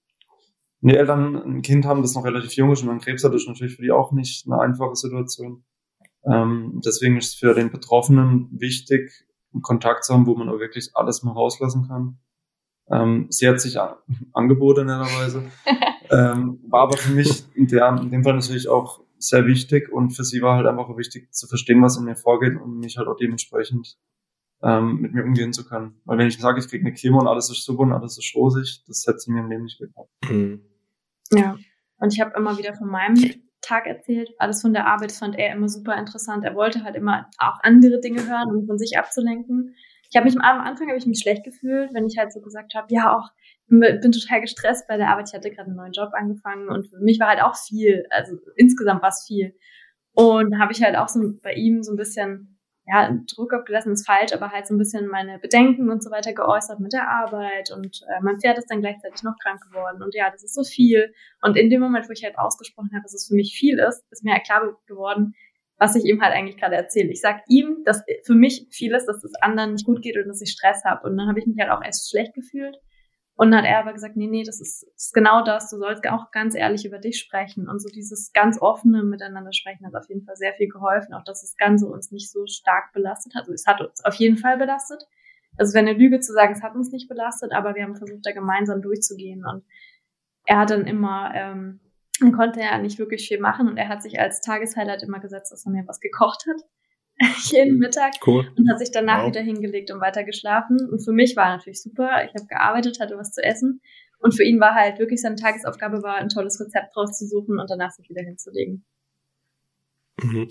die 0.89 0.95
Eltern 0.95 1.35
ein 1.35 1.61
Kind 1.61 1.85
haben, 1.85 2.01
das 2.01 2.15
noch 2.15 2.25
relativ 2.25 2.53
jung 2.53 2.71
ist 2.71 2.81
und 2.81 2.87
man 2.87 2.99
Krebs 2.99 3.23
hat, 3.23 3.33
ist 3.33 3.47
natürlich 3.47 3.75
für 3.75 3.83
die 3.83 3.91
auch 3.91 4.11
nicht 4.11 4.47
eine 4.47 4.59
einfache 4.59 4.95
Situation. 4.95 5.63
Ähm, 6.25 6.81
deswegen 6.83 7.17
ist 7.17 7.27
es 7.27 7.33
für 7.35 7.53
den 7.53 7.71
Betroffenen 7.71 8.49
wichtig, 8.51 9.25
einen 9.53 9.61
Kontakt 9.61 10.05
zu 10.05 10.13
haben, 10.13 10.25
wo 10.25 10.35
man 10.35 10.49
auch 10.49 10.59
wirklich 10.59 10.91
alles 10.93 11.23
mal 11.23 11.33
rauslassen 11.33 11.87
kann. 11.87 12.19
Ähm, 12.89 13.27
sie 13.29 13.47
hat 13.47 13.61
sich 13.61 13.79
an, 13.79 13.95
angeboten, 14.33 14.87
netterweise. 14.87 15.43
ähm, 16.09 16.59
war 16.67 16.81
aber 16.81 16.97
für 16.97 17.13
mich 17.13 17.45
in, 17.53 17.67
der, 17.67 17.99
in 18.01 18.09
dem 18.09 18.23
Fall 18.23 18.33
natürlich 18.33 18.67
auch 18.67 19.01
sehr 19.17 19.45
wichtig 19.45 19.91
und 19.91 20.11
für 20.11 20.23
sie 20.23 20.41
war 20.41 20.57
halt 20.57 20.67
einfach 20.67 20.97
wichtig 20.97 21.31
zu 21.31 21.47
verstehen, 21.47 21.81
was 21.81 21.97
in 21.97 22.05
mir 22.05 22.15
vorgeht 22.15 22.59
und 22.59 22.79
mich 22.79 22.97
halt 22.97 23.07
auch 23.07 23.17
dementsprechend 23.17 23.97
ähm, 24.63 24.97
mit 24.99 25.13
mir 25.13 25.23
umgehen 25.23 25.53
zu 25.53 25.63
können. 25.63 26.01
Weil 26.05 26.17
wenn 26.17 26.27
ich 26.27 26.39
sage, 26.39 26.59
ich 26.59 26.67
kriege 26.67 26.85
eine 26.85 26.95
Chemo 26.95 27.19
und 27.19 27.27
alles 27.27 27.49
ist 27.49 27.63
super 27.63 27.83
und 27.83 27.93
alles 27.93 28.17
ist 28.17 28.35
rosig, 28.35 28.83
das 28.87 29.05
hätte 29.07 29.19
sie 29.19 29.31
mir 29.31 29.41
im 29.41 29.49
Leben 29.49 29.63
nicht 29.63 29.79
geglaubt. 29.79 30.09
Mhm. 30.29 30.61
Ja, 31.33 31.57
und 31.97 32.13
ich 32.13 32.19
habe 32.19 32.33
immer 32.35 32.57
wieder 32.57 32.73
von 32.73 32.87
meinem 32.87 33.15
Tag 33.61 33.85
erzählt. 33.85 34.29
Alles 34.37 34.61
von 34.61 34.73
der 34.73 34.87
Arbeit 34.87 35.11
fand 35.11 35.37
er 35.37 35.53
immer 35.53 35.69
super 35.69 35.95
interessant. 35.97 36.43
Er 36.43 36.55
wollte 36.55 36.83
halt 36.83 36.95
immer 36.95 37.29
auch 37.37 37.59
andere 37.61 37.99
Dinge 37.99 38.27
hören, 38.27 38.49
um 38.55 38.65
von 38.65 38.77
sich 38.77 38.97
abzulenken 38.97 39.75
ich 40.11 40.17
habe 40.17 40.25
mich 40.25 40.35
am 40.37 40.61
Anfang 40.61 40.89
habe 40.89 40.97
ich 40.97 41.05
mich 41.05 41.21
schlecht 41.21 41.45
gefühlt, 41.45 41.93
wenn 41.93 42.05
ich 42.05 42.17
halt 42.17 42.33
so 42.33 42.41
gesagt 42.41 42.75
habe, 42.75 42.87
ja 42.89 43.17
auch 43.17 43.29
bin 43.67 44.11
total 44.11 44.41
gestresst 44.41 44.85
bei 44.89 44.97
der 44.97 45.07
Arbeit. 45.07 45.29
Ich 45.29 45.33
hatte 45.33 45.49
gerade 45.49 45.67
einen 45.67 45.77
neuen 45.77 45.93
Job 45.93 46.09
angefangen 46.11 46.67
und 46.67 46.89
für 46.89 46.99
mich 46.99 47.17
war 47.21 47.29
halt 47.29 47.41
auch 47.41 47.55
viel, 47.55 48.05
also 48.09 48.35
insgesamt 48.57 49.01
war 49.01 49.09
es 49.09 49.23
viel. 49.25 49.55
Und 50.11 50.59
habe 50.59 50.73
ich 50.73 50.83
halt 50.83 50.97
auch 50.97 51.07
so 51.07 51.21
bei 51.41 51.53
ihm 51.53 51.81
so 51.81 51.93
ein 51.93 51.95
bisschen, 51.95 52.59
ja, 52.85 53.15
Druck 53.33 53.53
abgelassen 53.53 53.93
ist 53.93 54.05
falsch, 54.05 54.33
aber 54.33 54.51
halt 54.51 54.67
so 54.67 54.73
ein 54.73 54.77
bisschen 54.77 55.07
meine 55.07 55.37
Bedenken 55.39 55.89
und 55.89 56.03
so 56.03 56.09
weiter 56.09 56.33
geäußert 56.33 56.79
mit 56.79 56.93
der 56.93 57.07
Arbeit 57.07 57.71
und 57.71 58.01
äh, 58.09 58.21
mein 58.21 58.39
Pferd 58.39 58.57
ist 58.57 58.71
dann 58.71 58.81
gleichzeitig 58.81 59.23
noch 59.23 59.35
krank 59.41 59.61
geworden 59.61 60.01
und 60.01 60.15
ja, 60.15 60.29
das 60.31 60.43
ist 60.43 60.55
so 60.55 60.63
viel. 60.63 61.13
Und 61.41 61.57
in 61.57 61.69
dem 61.69 61.81
Moment, 61.81 62.07
wo 62.09 62.11
ich 62.11 62.23
halt 62.23 62.37
ausgesprochen 62.37 62.89
habe, 62.93 63.03
dass 63.03 63.13
es 63.13 63.27
für 63.27 63.35
mich 63.35 63.55
viel 63.57 63.77
ist, 63.79 64.03
ist 64.11 64.23
mir 64.23 64.33
halt 64.33 64.45
klar 64.45 64.77
geworden, 64.87 65.35
was 65.77 65.95
ich 65.95 66.05
ihm 66.05 66.21
halt 66.21 66.33
eigentlich 66.33 66.57
gerade 66.57 66.75
erzähle. 66.75 67.09
Ich 67.09 67.21
sag 67.21 67.41
ihm, 67.47 67.83
dass 67.85 68.03
für 68.23 68.35
mich 68.35 68.67
viel 68.69 68.93
ist, 68.93 69.07
dass 69.07 69.23
es 69.23 69.33
anderen 69.41 69.73
nicht 69.73 69.85
gut 69.85 70.01
geht 70.01 70.15
und 70.15 70.27
dass 70.27 70.41
ich 70.41 70.51
Stress 70.51 70.83
habe. 70.85 71.07
Und 71.07 71.17
dann 71.17 71.27
habe 71.27 71.39
ich 71.39 71.47
mich 71.47 71.57
halt 71.59 71.71
auch 71.71 71.83
erst 71.83 72.11
schlecht 72.11 72.35
gefühlt. 72.35 72.77
Und 73.41 73.49
dann 73.49 73.63
hat 73.63 73.71
er 73.71 73.79
aber 73.79 73.93
gesagt, 73.93 74.17
nee, 74.17 74.27
nee, 74.27 74.43
das 74.43 74.61
ist, 74.61 74.83
ist 74.95 75.15
genau 75.15 75.43
das, 75.43 75.71
du 75.71 75.79
sollst 75.79 76.07
auch 76.07 76.29
ganz 76.29 76.53
ehrlich 76.53 76.85
über 76.85 76.99
dich 76.99 77.17
sprechen. 77.17 77.67
Und 77.67 77.81
so 77.81 77.89
dieses 77.89 78.33
ganz 78.33 78.61
offene 78.61 79.01
Miteinander 79.01 79.51
sprechen 79.51 79.83
hat 79.87 79.95
auf 79.95 80.07
jeden 80.09 80.21
Fall 80.21 80.35
sehr 80.35 80.53
viel 80.53 80.69
geholfen, 80.69 81.15
auch 81.15 81.23
dass 81.23 81.41
das 81.41 81.57
Ganze 81.57 81.87
uns 81.87 82.11
nicht 82.11 82.29
so 82.29 82.45
stark 82.45 82.93
belastet 82.93 83.33
hat. 83.33 83.41
Also 83.41 83.53
es 83.53 83.65
hat 83.65 83.81
uns 83.81 84.05
auf 84.05 84.13
jeden 84.13 84.37
Fall 84.37 84.59
belastet. 84.59 85.01
Also 85.57 85.73
wenn 85.73 85.87
eine 85.87 85.97
Lüge 85.97 86.19
zu 86.19 86.33
sagen, 86.33 86.53
es 86.53 86.61
hat 86.61 86.75
uns 86.75 86.91
nicht 86.91 87.09
belastet, 87.09 87.51
aber 87.51 87.73
wir 87.73 87.81
haben 87.81 87.95
versucht, 87.95 88.23
da 88.27 88.31
gemeinsam 88.31 88.83
durchzugehen. 88.83 89.43
Und 89.43 89.63
er 90.45 90.59
hat 90.59 90.69
dann 90.69 90.85
immer 90.85 91.31
ähm, 91.33 91.79
konnte 92.31 92.61
er 92.61 92.77
nicht 92.77 92.99
wirklich 92.99 93.27
viel 93.27 93.39
machen 93.39 93.67
und 93.67 93.77
er 93.77 93.89
hat 93.89 94.03
sich 94.03 94.19
als 94.19 94.41
Tageshighlight 94.41 95.01
immer 95.01 95.19
gesetzt, 95.19 95.51
dass 95.51 95.65
er 95.65 95.71
mir 95.71 95.87
was 95.87 95.99
gekocht 95.99 96.45
hat. 96.47 96.61
jeden 97.51 97.77
Mittag 97.77 98.13
cool. 98.25 98.51
und 98.55 98.69
hat 98.69 98.79
sich 98.79 98.91
danach 98.91 99.21
wow. 99.21 99.29
wieder 99.29 99.41
hingelegt 99.41 99.91
und 99.91 100.01
weiter 100.01 100.23
geschlafen. 100.23 100.77
Und 100.89 101.03
für 101.03 101.11
mich 101.11 101.35
war 101.35 101.55
natürlich 101.55 101.81
super. 101.81 102.23
Ich 102.25 102.33
habe 102.33 102.47
gearbeitet, 102.47 102.99
hatte 102.99 103.17
was 103.17 103.31
zu 103.31 103.43
essen. 103.43 103.81
Und 104.19 104.35
für 104.35 104.43
ihn 104.43 104.59
war 104.59 104.75
halt 104.75 104.99
wirklich 104.99 105.21
seine 105.21 105.35
Tagesaufgabe 105.35 106.03
war, 106.03 106.15
ein 106.15 106.29
tolles 106.29 106.59
Rezept 106.59 106.95
rauszusuchen 106.95 107.59
und 107.59 107.69
danach 107.69 107.91
sich 107.91 108.07
wieder 108.09 108.21
hinzulegen. 108.21 108.85
Mhm. 110.21 110.47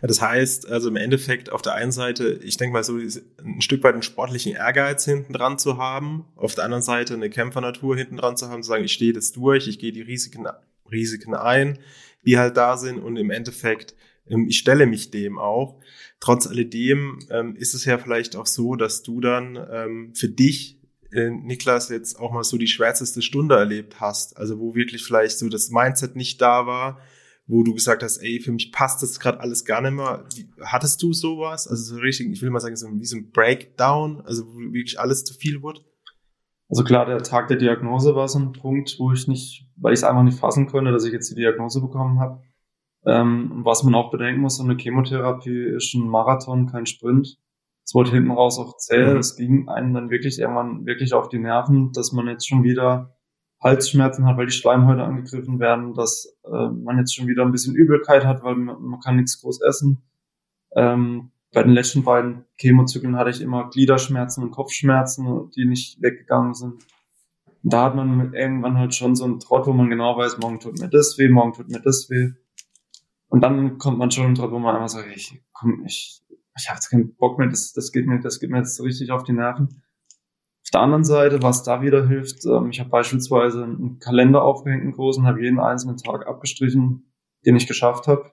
Ja, 0.00 0.08
das 0.08 0.20
heißt, 0.20 0.68
also 0.68 0.88
im 0.88 0.96
Endeffekt 0.96 1.50
auf 1.52 1.62
der 1.62 1.74
einen 1.74 1.92
Seite, 1.92 2.40
ich 2.42 2.56
denke 2.56 2.72
mal 2.72 2.82
so 2.82 2.96
ein 2.96 3.60
Stück 3.60 3.84
weit 3.84 3.94
einen 3.94 4.02
sportlichen 4.02 4.54
Ehrgeiz 4.54 5.04
hinten 5.04 5.32
dran 5.32 5.58
zu 5.58 5.78
haben, 5.78 6.26
auf 6.36 6.54
der 6.54 6.64
anderen 6.64 6.82
Seite 6.82 7.14
eine 7.14 7.30
Kämpfernatur 7.30 7.96
hinten 7.96 8.16
dran 8.16 8.36
zu 8.36 8.48
haben, 8.48 8.62
zu 8.62 8.68
sagen, 8.68 8.84
ich 8.84 8.92
stehe 8.92 9.12
das 9.12 9.32
durch, 9.32 9.68
ich 9.68 9.78
gehe 9.78 9.92
die 9.92 10.02
Risiken 10.02 10.46
Risiken 10.90 11.34
ein, 11.34 11.78
die 12.24 12.38
halt 12.38 12.56
da 12.56 12.76
sind 12.76 12.98
und 12.98 13.16
im 13.16 13.30
Endeffekt, 13.30 13.94
ich 14.26 14.58
stelle 14.58 14.86
mich 14.86 15.10
dem 15.10 15.38
auch. 15.38 15.80
Trotz 16.20 16.46
alledem 16.46 17.18
ähm, 17.30 17.56
ist 17.56 17.74
es 17.74 17.84
ja 17.84 17.98
vielleicht 17.98 18.36
auch 18.36 18.46
so, 18.46 18.76
dass 18.76 19.02
du 19.02 19.20
dann 19.20 19.58
ähm, 19.70 20.14
für 20.14 20.28
dich 20.28 20.80
äh, 21.12 21.30
Niklas 21.30 21.88
jetzt 21.88 22.18
auch 22.18 22.32
mal 22.32 22.44
so 22.44 22.56
die 22.56 22.68
schwärzeste 22.68 23.22
Stunde 23.22 23.56
erlebt 23.56 24.00
hast, 24.00 24.36
also 24.36 24.58
wo 24.58 24.74
wirklich 24.74 25.04
vielleicht 25.04 25.38
so 25.38 25.48
das 25.48 25.70
Mindset 25.70 26.16
nicht 26.16 26.40
da 26.40 26.66
war, 26.66 27.00
wo 27.46 27.62
du 27.64 27.74
gesagt 27.74 28.02
hast, 28.02 28.18
ey, 28.18 28.40
für 28.40 28.52
mich 28.52 28.72
passt 28.72 29.02
das 29.02 29.20
gerade 29.20 29.40
alles 29.40 29.64
gar 29.64 29.82
nicht 29.82 29.92
mehr. 29.92 30.24
Wie, 30.34 30.48
hattest 30.62 31.02
du 31.02 31.12
sowas? 31.12 31.66
Also 31.66 31.96
so 31.96 32.00
richtig, 32.00 32.30
ich 32.30 32.42
will 32.42 32.50
mal 32.50 32.60
sagen, 32.60 32.76
so 32.76 32.88
wie 32.92 33.04
so 33.04 33.16
ein 33.16 33.30
Breakdown, 33.30 34.22
also 34.22 34.46
wo 34.46 34.58
wirklich 34.72 34.98
alles 34.98 35.24
zu 35.24 35.34
viel 35.34 35.62
wurde? 35.62 35.80
Also 36.68 36.84
klar, 36.84 37.04
der 37.04 37.22
Tag 37.22 37.48
der 37.48 37.58
Diagnose 37.58 38.14
war 38.14 38.28
so 38.28 38.38
ein 38.38 38.52
Punkt, 38.52 38.96
wo 38.98 39.12
ich 39.12 39.28
nicht, 39.28 39.68
weil 39.76 39.92
ich 39.92 40.00
es 40.00 40.04
einfach 40.04 40.22
nicht 40.22 40.38
fassen 40.38 40.68
konnte, 40.68 40.92
dass 40.92 41.04
ich 41.04 41.12
jetzt 41.12 41.30
die 41.30 41.34
Diagnose 41.34 41.82
bekommen 41.82 42.18
habe. 42.20 42.42
Ähm, 43.04 43.62
was 43.64 43.82
man 43.82 43.94
auch 43.94 44.10
bedenken 44.10 44.40
muss, 44.40 44.56
so 44.56 44.64
eine 44.64 44.76
Chemotherapie 44.76 45.74
ist 45.76 45.94
ein 45.94 46.06
Marathon, 46.06 46.66
kein 46.66 46.86
Sprint. 46.86 47.38
Es 47.84 47.94
wurde 47.94 48.10
hinten 48.10 48.30
raus 48.30 48.58
auch 48.58 48.76
zäh. 48.76 49.12
Mhm. 49.12 49.16
Es 49.18 49.36
ging 49.36 49.68
einem 49.68 49.92
dann 49.92 50.10
wirklich 50.10 50.38
irgendwann 50.38 50.86
wirklich 50.86 51.14
auf 51.14 51.28
die 51.28 51.38
Nerven, 51.38 51.92
dass 51.92 52.12
man 52.12 52.28
jetzt 52.28 52.48
schon 52.48 52.62
wieder 52.62 53.16
Halsschmerzen 53.60 54.26
hat, 54.26 54.36
weil 54.36 54.46
die 54.46 54.52
Schleimhäute 54.52 55.02
angegriffen 55.02 55.60
werden, 55.60 55.94
dass 55.94 56.36
äh, 56.44 56.68
man 56.68 56.98
jetzt 56.98 57.14
schon 57.14 57.28
wieder 57.28 57.44
ein 57.44 57.52
bisschen 57.52 57.74
Übelkeit 57.74 58.24
hat, 58.24 58.42
weil 58.42 58.56
man, 58.56 58.80
man 58.82 59.00
kann 59.00 59.16
nichts 59.16 59.40
groß 59.40 59.62
essen. 59.62 60.02
Ähm, 60.74 61.30
bei 61.52 61.62
den 61.62 61.72
letzten 61.72 62.02
beiden 62.02 62.44
Chemozyklen 62.56 63.16
hatte 63.16 63.30
ich 63.30 63.40
immer 63.40 63.68
Gliederschmerzen 63.68 64.42
und 64.42 64.52
Kopfschmerzen, 64.52 65.50
die 65.54 65.66
nicht 65.66 66.00
weggegangen 66.00 66.54
sind. 66.54 66.84
Und 67.62 67.72
da 67.72 67.84
hat 67.84 67.94
man 67.94 68.32
irgendwann 68.32 68.78
halt 68.78 68.94
schon 68.94 69.14
so 69.14 69.24
einen 69.24 69.38
Trott, 69.38 69.66
wo 69.66 69.72
man 69.72 69.90
genau 69.90 70.16
weiß, 70.16 70.38
morgen 70.38 70.60
tut 70.60 70.80
mir 70.80 70.88
das 70.88 71.18
weh, 71.18 71.28
morgen 71.28 71.52
tut 71.52 71.68
mir 71.68 71.80
das 71.80 72.08
weh. 72.10 72.32
Und 73.32 73.40
dann 73.40 73.78
kommt 73.78 73.96
man 73.96 74.10
schon 74.10 74.34
Trott, 74.34 74.50
wo 74.50 74.58
man 74.58 74.74
einfach 74.74 74.90
sagt, 74.90 75.08
ich 75.16 75.42
komm, 75.54 75.86
ich, 75.86 76.22
ich 76.54 76.68
habe 76.68 76.76
jetzt 76.76 76.90
keinen 76.90 77.16
Bock 77.16 77.38
mehr, 77.38 77.48
das, 77.48 77.72
das 77.72 77.90
geht 77.90 78.06
mir, 78.06 78.20
das 78.20 78.40
geht 78.40 78.50
mir 78.50 78.58
jetzt 78.58 78.76
so 78.76 78.82
richtig 78.82 79.10
auf 79.10 79.24
die 79.24 79.32
Nerven. 79.32 79.82
Auf 80.62 80.70
der 80.70 80.82
anderen 80.82 81.02
Seite, 81.02 81.42
was 81.42 81.62
da 81.62 81.80
wieder 81.80 82.06
hilft, 82.06 82.44
ähm, 82.44 82.68
ich 82.68 82.78
habe 82.78 82.90
beispielsweise 82.90 83.64
einen 83.64 83.98
Kalender 84.00 84.42
aufgehängt, 84.42 84.82
einen 84.82 84.92
großen, 84.92 85.26
habe 85.26 85.42
jeden 85.42 85.60
einzelnen 85.60 85.96
Tag 85.96 86.26
abgestrichen, 86.26 87.10
den 87.46 87.56
ich 87.56 87.66
geschafft 87.66 88.06
habe 88.06 88.32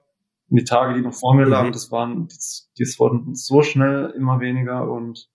Und 0.50 0.60
die 0.60 0.64
Tage, 0.64 0.92
die 0.92 1.00
noch 1.00 1.14
vor 1.14 1.34
mir 1.34 1.46
lagen, 1.46 1.68
mhm. 1.68 1.72
das 1.72 1.90
waren, 1.90 2.28
das, 2.28 2.70
das 2.78 2.98
wurden 2.98 3.34
so 3.34 3.62
schnell 3.62 4.12
immer 4.14 4.38
weniger 4.40 4.86
und 4.90 5.30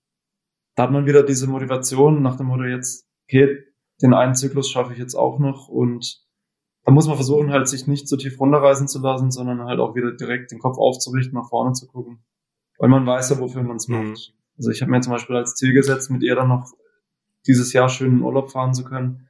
da 0.75 0.84
hat 0.84 0.91
man 0.91 1.08
wieder 1.08 1.23
diese 1.23 1.47
Motivation 1.47 2.21
nach 2.21 2.38
dem 2.38 2.45
Motto 2.45 2.65
jetzt, 2.65 3.10
okay, 3.23 3.63
den 3.99 4.13
einen 4.13 4.36
Zyklus 4.36 4.69
schaffe 4.69 4.93
ich 4.93 4.99
jetzt 4.99 5.15
auch 5.15 5.39
noch 5.39 5.69
und 5.69 6.23
da 6.86 6.91
muss 6.91 7.08
man 7.08 7.15
versuchen, 7.15 7.52
halt 7.52 7.67
sich 7.67 7.88
nicht 7.88 8.08
so 8.08 8.15
tief 8.15 8.39
runterreißen 8.39 8.88
zu 8.88 9.00
lassen, 9.00 9.32
sondern 9.32 9.63
halt 9.63 9.80
auch 9.80 9.95
wieder 9.95 10.12
direkt 10.12 10.52
den 10.52 10.60
Kopf 10.60 10.78
aufzurichten, 10.78 11.34
nach 11.34 11.50
vorne 11.50 11.74
zu 11.74 11.88
gucken. 11.88 12.24
Weil 12.78 12.89
man 12.89 13.08
weiß 13.08 13.32
ja, 13.32 13.39
wofür 13.39 13.63
man 13.63 13.78
es 13.78 13.88
mhm. 13.88 14.10
macht. 14.10 14.34
Also 14.58 14.69
ich 14.69 14.82
habe 14.82 14.91
mir 14.91 15.02
zum 15.02 15.13
Beispiel 15.13 15.36
als 15.36 15.56
Ziel 15.56 15.74
gesetzt, 15.74 16.12
mit 16.12 16.21
ihr 16.21 16.36
dann 16.36 16.48
noch 16.48 16.71
dieses 17.48 17.74
Jahr 17.74 17.89
schön 17.89 18.13
in 18.13 18.21
Urlaub 18.21 18.52
fahren 18.52 18.76
zu 18.76 18.84
können. 18.84 19.28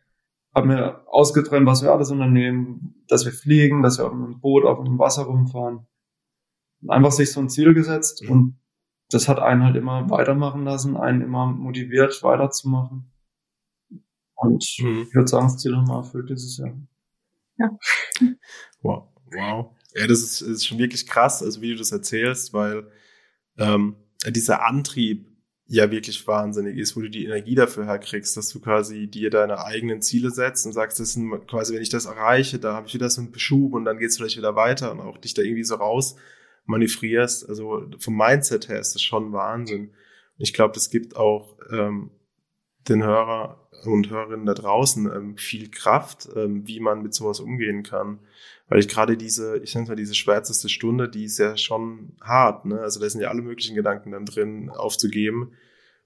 Habe 0.53 0.67
mir 0.67 1.07
ausgetrennt, 1.07 1.65
was 1.65 1.81
wir 1.81 1.93
alles 1.93 2.11
unternehmen, 2.11 3.03
dass 3.07 3.23
wir 3.23 3.31
fliegen, 3.31 3.83
dass 3.83 3.99
wir 3.99 4.05
auf 4.05 4.13
einem 4.13 4.41
Boot 4.41 4.65
auf 4.65 4.83
dem 4.83 4.99
Wasser 4.99 5.23
rumfahren. 5.23 5.87
Und 6.81 6.89
einfach 6.89 7.11
sich 7.11 7.31
so 7.31 7.39
ein 7.39 7.49
Ziel 7.49 7.73
gesetzt 7.73 8.21
und 8.27 8.59
das 9.09 9.29
hat 9.29 9.39
einen 9.39 9.63
halt 9.63 9.77
immer 9.77 10.09
weitermachen 10.09 10.65
lassen, 10.65 10.97
einen 10.97 11.21
immer 11.21 11.45
motiviert 11.45 12.21
weiterzumachen. 12.21 13.11
Und 14.35 14.75
mhm. 14.79 15.05
ich 15.07 15.15
würde 15.15 15.27
sagen, 15.27 15.45
das 15.45 15.57
Ziel 15.57 15.75
haben 15.75 15.87
wir 15.87 15.97
erfüllt 15.97 16.29
dieses 16.29 16.57
Jahr. 16.57 16.73
Ja. 17.57 17.77
Wow. 18.81 19.09
Wow. 19.31 19.75
Ja, 19.95 20.07
das 20.07 20.19
ist, 20.19 20.41
ist 20.41 20.67
schon 20.67 20.77
wirklich 20.77 21.07
krass, 21.07 21.41
also 21.41 21.61
wie 21.61 21.71
du 21.71 21.77
das 21.77 21.91
erzählst, 21.91 22.53
weil 22.53 22.91
ähm, 23.57 23.95
dieser 24.27 24.65
Antrieb 24.65 25.27
ja 25.67 25.89
wirklich 25.89 26.27
wahnsinnig 26.27 26.77
ist, 26.77 26.95
wo 26.95 27.01
du 27.01 27.09
die 27.09 27.25
Energie 27.25 27.55
dafür 27.55 27.85
herkriegst, 27.85 28.37
dass 28.37 28.49
du 28.49 28.59
quasi 28.59 29.07
dir 29.07 29.29
deine 29.29 29.63
eigenen 29.63 30.01
Ziele 30.01 30.29
setzt 30.29 30.65
und 30.65 30.73
sagst, 30.73 30.99
das 30.99 31.13
sind 31.13 31.31
quasi, 31.47 31.73
wenn 31.73 31.81
ich 31.81 31.89
das 31.89 32.05
erreiche, 32.05 32.59
da 32.59 32.75
habe 32.75 32.87
ich 32.87 32.93
wieder 32.93 33.09
so 33.09 33.21
einen 33.21 33.31
Beschub 33.31 33.73
und 33.73 33.85
dann 33.85 33.97
geht's 33.97 34.17
vielleicht 34.17 34.37
wieder 34.37 34.55
weiter 34.55 34.91
und 34.91 34.99
auch 34.99 35.17
dich 35.17 35.33
da 35.33 35.41
irgendwie 35.41 35.63
so 35.63 35.75
raus 35.75 36.15
manövrierst. 36.65 37.49
Also 37.49 37.89
vom 37.99 38.15
Mindset 38.15 38.69
her 38.69 38.79
ist 38.79 38.93
das 38.93 39.01
schon 39.01 39.33
Wahnsinn. 39.33 39.89
Und 39.89 40.43
ich 40.43 40.53
glaube, 40.53 40.73
das 40.73 40.89
gibt 40.89 41.15
auch 41.15 41.57
ähm, 41.71 42.11
den 42.87 43.03
Hörer 43.03 43.59
und 43.85 44.09
Hörerinnen 44.09 44.45
da 44.45 44.53
draußen 44.53 45.05
ähm, 45.11 45.37
viel 45.37 45.69
Kraft, 45.69 46.29
ähm, 46.35 46.67
wie 46.67 46.79
man 46.79 47.01
mit 47.01 47.13
sowas 47.13 47.39
umgehen 47.39 47.83
kann. 47.83 48.19
Weil 48.67 48.79
ich 48.79 48.87
gerade 48.87 49.15
diese, 49.17 49.57
ich 49.59 49.75
nenne 49.75 49.87
mal 49.87 49.95
diese 49.95 50.15
schwärzeste 50.15 50.69
Stunde, 50.69 51.07
die 51.07 51.25
ist 51.25 51.37
ja 51.37 51.55
schon 51.55 52.13
hart, 52.21 52.65
ne? 52.65 52.79
Also 52.79 52.99
da 52.99 53.09
sind 53.09 53.21
ja 53.21 53.29
alle 53.29 53.43
möglichen 53.43 53.75
Gedanken 53.75 54.11
dann 54.11 54.25
drin 54.25 54.69
aufzugeben 54.69 55.51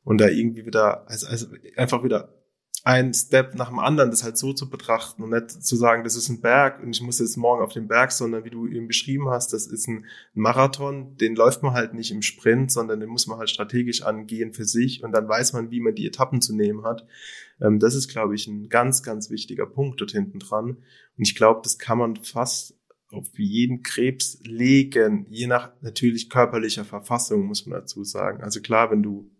und 0.04 0.20
da 0.20 0.28
irgendwie 0.28 0.66
wieder, 0.66 1.08
also, 1.10 1.28
also 1.28 1.48
einfach 1.78 2.04
wieder 2.04 2.39
ein 2.84 3.14
Step 3.14 3.56
nach 3.56 3.70
dem 3.70 3.80
anderen, 3.80 4.10
das 4.10 4.24
halt 4.24 4.38
so 4.38 4.54
zu 4.54 4.70
betrachten 4.70 5.24
und 5.24 5.32
nicht 5.32 5.52
zu 5.52 5.76
sagen, 5.76 6.04
das 6.04 6.16
ist 6.16 6.30
ein 6.30 6.42
Berg 6.42 6.82
und 6.82 6.96
ich 6.96 7.02
muss 7.02 7.20
jetzt 7.20 7.36
morgen 7.36 7.62
auf 7.62 7.74
den 7.74 7.88
Berg, 7.88 8.12
sondern 8.12 8.46
wie 8.46 8.50
du 8.50 8.68
eben 8.68 8.88
beschrieben 8.88 9.30
hast, 9.30 9.54
das 9.54 9.68
ist 9.68 9.88
ein 9.88 10.06
Marathon, 10.34 11.18
den 11.18 11.36
läuft 11.36 11.62
man 11.62 11.74
halt 11.74 11.94
nicht 11.94 12.12
im 12.12 12.22
Sprint, 12.22 12.72
sondern 12.72 13.00
den 13.00 13.10
muss 13.10 13.28
man 13.28 13.38
halt 13.38 13.50
strategisch 13.50 14.04
angehen 14.04 14.54
für 14.54 14.66
sich 14.66 15.04
und 15.04 15.12
dann 15.12 15.28
weiß 15.28 15.54
man, 15.54 15.72
wie 15.72 15.82
man 15.82 15.96
die 15.96 16.08
Etappen 16.08 16.42
zu 16.42 16.56
nehmen 16.56 16.86
hat. 16.86 17.06
Ähm, 17.62 17.80
das 17.80 17.96
ist, 17.96 18.08
glaube 18.08 18.36
ich, 18.36 18.48
ein 18.48 18.70
ganz, 18.70 19.04
ganz 19.04 19.30
wichtiger 19.30 19.66
Punkt 19.66 20.00
dort 20.00 20.12
hinten 20.12 20.40
dran. 20.40 20.70
Und 20.70 21.28
ich 21.28 21.36
glaube, 21.36 21.62
das 21.64 21.78
kann 21.78 21.98
man 21.98 22.16
fast 22.18 22.76
auf 23.12 23.28
jeden 23.38 23.82
Krebs 23.82 24.40
legen, 24.44 25.26
je 25.30 25.48
nach 25.48 25.72
natürlich 25.82 26.30
körperlicher 26.30 26.86
Verfassung, 26.86 27.46
muss 27.46 27.66
man 27.66 27.80
dazu 27.80 28.04
sagen. 28.04 28.44
Also 28.44 28.62
klar, 28.62 28.92
wenn 28.92 29.04
du 29.04 29.32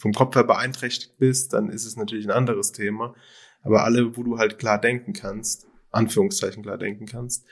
vom 0.00 0.12
Kopf 0.12 0.34
her 0.34 0.44
beeinträchtigt 0.44 1.18
bist, 1.18 1.52
dann 1.52 1.68
ist 1.68 1.84
es 1.84 1.96
natürlich 1.96 2.26
ein 2.26 2.30
anderes 2.30 2.72
Thema. 2.72 3.14
Aber 3.62 3.84
alle, 3.84 4.16
wo 4.16 4.22
du 4.22 4.38
halt 4.38 4.58
klar 4.58 4.80
denken 4.80 5.12
kannst, 5.12 5.66
Anführungszeichen 5.90 6.62
klar 6.62 6.78
denken 6.78 7.04
kannst, 7.04 7.46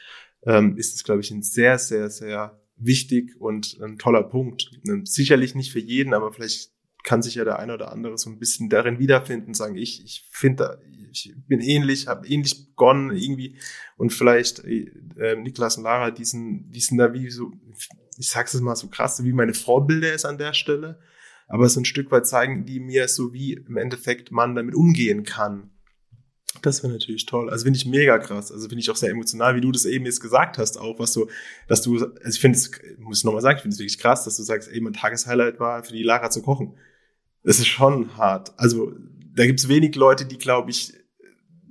ähm, 0.47 0.77
ist 0.79 0.95
es, 0.95 1.05
glaube 1.05 1.21
ich, 1.21 1.31
ein 1.31 1.43
sehr, 1.43 1.79
sehr, 1.79 2.09
sehr 2.09 2.59
wichtig 2.77 3.39
und 3.39 3.79
ein 3.83 3.99
toller 3.99 4.23
Punkt. 4.23 4.71
Ähm, 4.89 5.05
sicherlich 5.05 5.55
nicht 5.55 5.73
für 5.73 5.79
jeden, 5.79 6.15
aber 6.15 6.33
vielleicht 6.33 6.71
kann 7.05 7.21
sich 7.21 7.35
ja 7.35 7.45
der 7.45 7.59
eine 7.59 7.75
oder 7.75 7.93
andere 7.93 8.17
so 8.17 8.31
ein 8.31 8.39
bisschen 8.39 8.71
darin 8.71 8.99
wiederfinden, 8.99 9.53
sagen, 9.53 9.77
ich, 9.77 10.03
ich 10.03 10.27
finde, 10.31 10.81
ich 11.11 11.35
bin 11.47 11.61
ähnlich, 11.61 12.07
habe 12.07 12.27
ähnlich 12.27 12.69
begonnen 12.69 13.15
irgendwie 13.15 13.57
und 13.99 14.13
vielleicht 14.13 14.65
äh, 14.65 15.37
Niklas 15.37 15.77
und 15.77 15.85
Lara, 15.85 16.11
diesen, 16.11 16.71
diesen 16.71 16.97
da 16.97 17.13
wie 17.13 17.29
so, 17.31 17.53
ich 18.17 18.31
sag's 18.31 18.55
es 18.55 18.63
mal 18.63 18.77
so 18.77 18.89
krass, 18.89 19.23
wie 19.23 19.33
meine 19.33 19.55
Vorbilder 19.55 20.15
ist 20.15 20.25
an 20.25 20.39
der 20.39 20.55
Stelle 20.55 20.99
aber 21.49 21.69
so 21.69 21.81
ein 21.81 21.87
Stück 21.87 22.11
weit 22.11 22.27
zeigen 22.27 22.67
die 22.67 22.79
mir 22.79 23.09
so, 23.09 23.33
wie 23.33 23.55
im 23.55 23.77
Endeffekt 23.77 24.31
man 24.31 24.55
damit 24.55 24.75
umgehen 24.75 25.25
kann. 25.25 25.71
Das 26.63 26.83
wäre 26.83 26.93
natürlich 26.93 27.27
toll. 27.27 27.51
Also 27.51 27.65
finde 27.65 27.79
ich 27.79 27.87
mega 27.87 28.19
krass. 28.19 28.53
Also 28.53 28.69
finde 28.69 28.81
ich 28.81 28.91
auch 28.91 28.97
sehr 28.97 29.11
emotional, 29.11 29.57
wie 29.57 29.61
du 29.61 29.73
das 29.73 29.85
eben 29.85 30.05
jetzt 30.05 30.21
gesagt 30.21 30.59
hast, 30.59 30.79
auch 30.79 30.99
was 30.99 31.13
so, 31.13 31.29
dass 31.67 31.83
du, 31.83 31.95
also 31.95 32.29
ich 32.29 32.41
finde 32.41 32.59
es, 32.59 32.71
muss 32.99 33.19
ich 33.19 33.25
nochmal 33.25 33.43
sagen, 33.43 33.57
ich 33.57 33.63
finde 33.63 33.75
es 33.75 33.81
wirklich 33.81 33.99
krass, 33.99 34.25
dass 34.25 34.37
du 34.37 34.43
sagst, 34.43 34.69
ey, 34.71 34.81
mein 34.81 34.93
Tageshighlight 34.93 35.61
war 35.61 35.83
für 35.85 35.93
die 35.93 36.03
Lara 36.03 36.31
zu 36.31 36.43
kochen. 36.43 36.77
Das 37.45 37.59
ist 37.59 37.69
schon 37.69 38.17
hart. 38.17 38.59
Also 38.59 38.93
da 39.35 39.47
gibt 39.47 39.61
es 39.61 39.69
wenig 39.69 39.95
Leute, 39.95 40.27
die, 40.27 40.39
glaube 40.39 40.71
ich, 40.71 40.95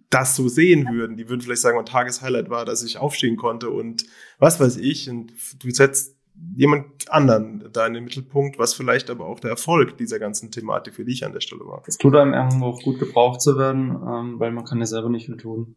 das 0.10 0.36
so 0.36 0.48
sehen 0.48 0.88
würden. 0.90 1.18
Die 1.18 1.28
würden 1.28 1.42
vielleicht 1.42 1.62
sagen, 1.62 1.76
mein 1.76 1.86
Tageshighlight 1.86 2.50
war, 2.50 2.64
dass 2.64 2.84
ich 2.84 2.98
aufstehen 2.98 3.36
konnte 3.36 3.70
und 3.70 4.06
was 4.40 4.60
weiß 4.60 4.78
ich. 4.78 5.10
Und 5.10 5.34
du 5.60 5.70
setzt 5.70 6.17
jemand 6.56 6.86
anderen 7.10 7.70
da 7.72 7.86
in 7.86 7.94
den 7.94 8.04
Mittelpunkt, 8.04 8.58
was 8.58 8.74
vielleicht 8.74 9.10
aber 9.10 9.26
auch 9.26 9.40
der 9.40 9.52
Erfolg 9.52 9.98
dieser 9.98 10.20
ganzen 10.20 10.52
Thematik 10.52 10.96
für 10.96 11.06
dich 11.06 11.26
an 11.26 11.34
der 11.34 11.42
Stelle 11.42 11.62
war. 11.66 11.84
Es 11.86 11.98
tut 11.98 12.16
einem 12.16 12.34
irgendwo 12.34 12.66
auch 12.66 12.82
gut 12.82 13.00
gebraucht 13.00 13.42
zu 13.42 13.58
werden, 13.58 13.92
ähm, 13.92 14.40
weil 14.40 14.52
man 14.52 14.66
kann 14.66 14.80
ja 14.80 14.86
selber 14.86 15.10
nicht 15.10 15.28
viel 15.28 15.38
tun. 15.38 15.76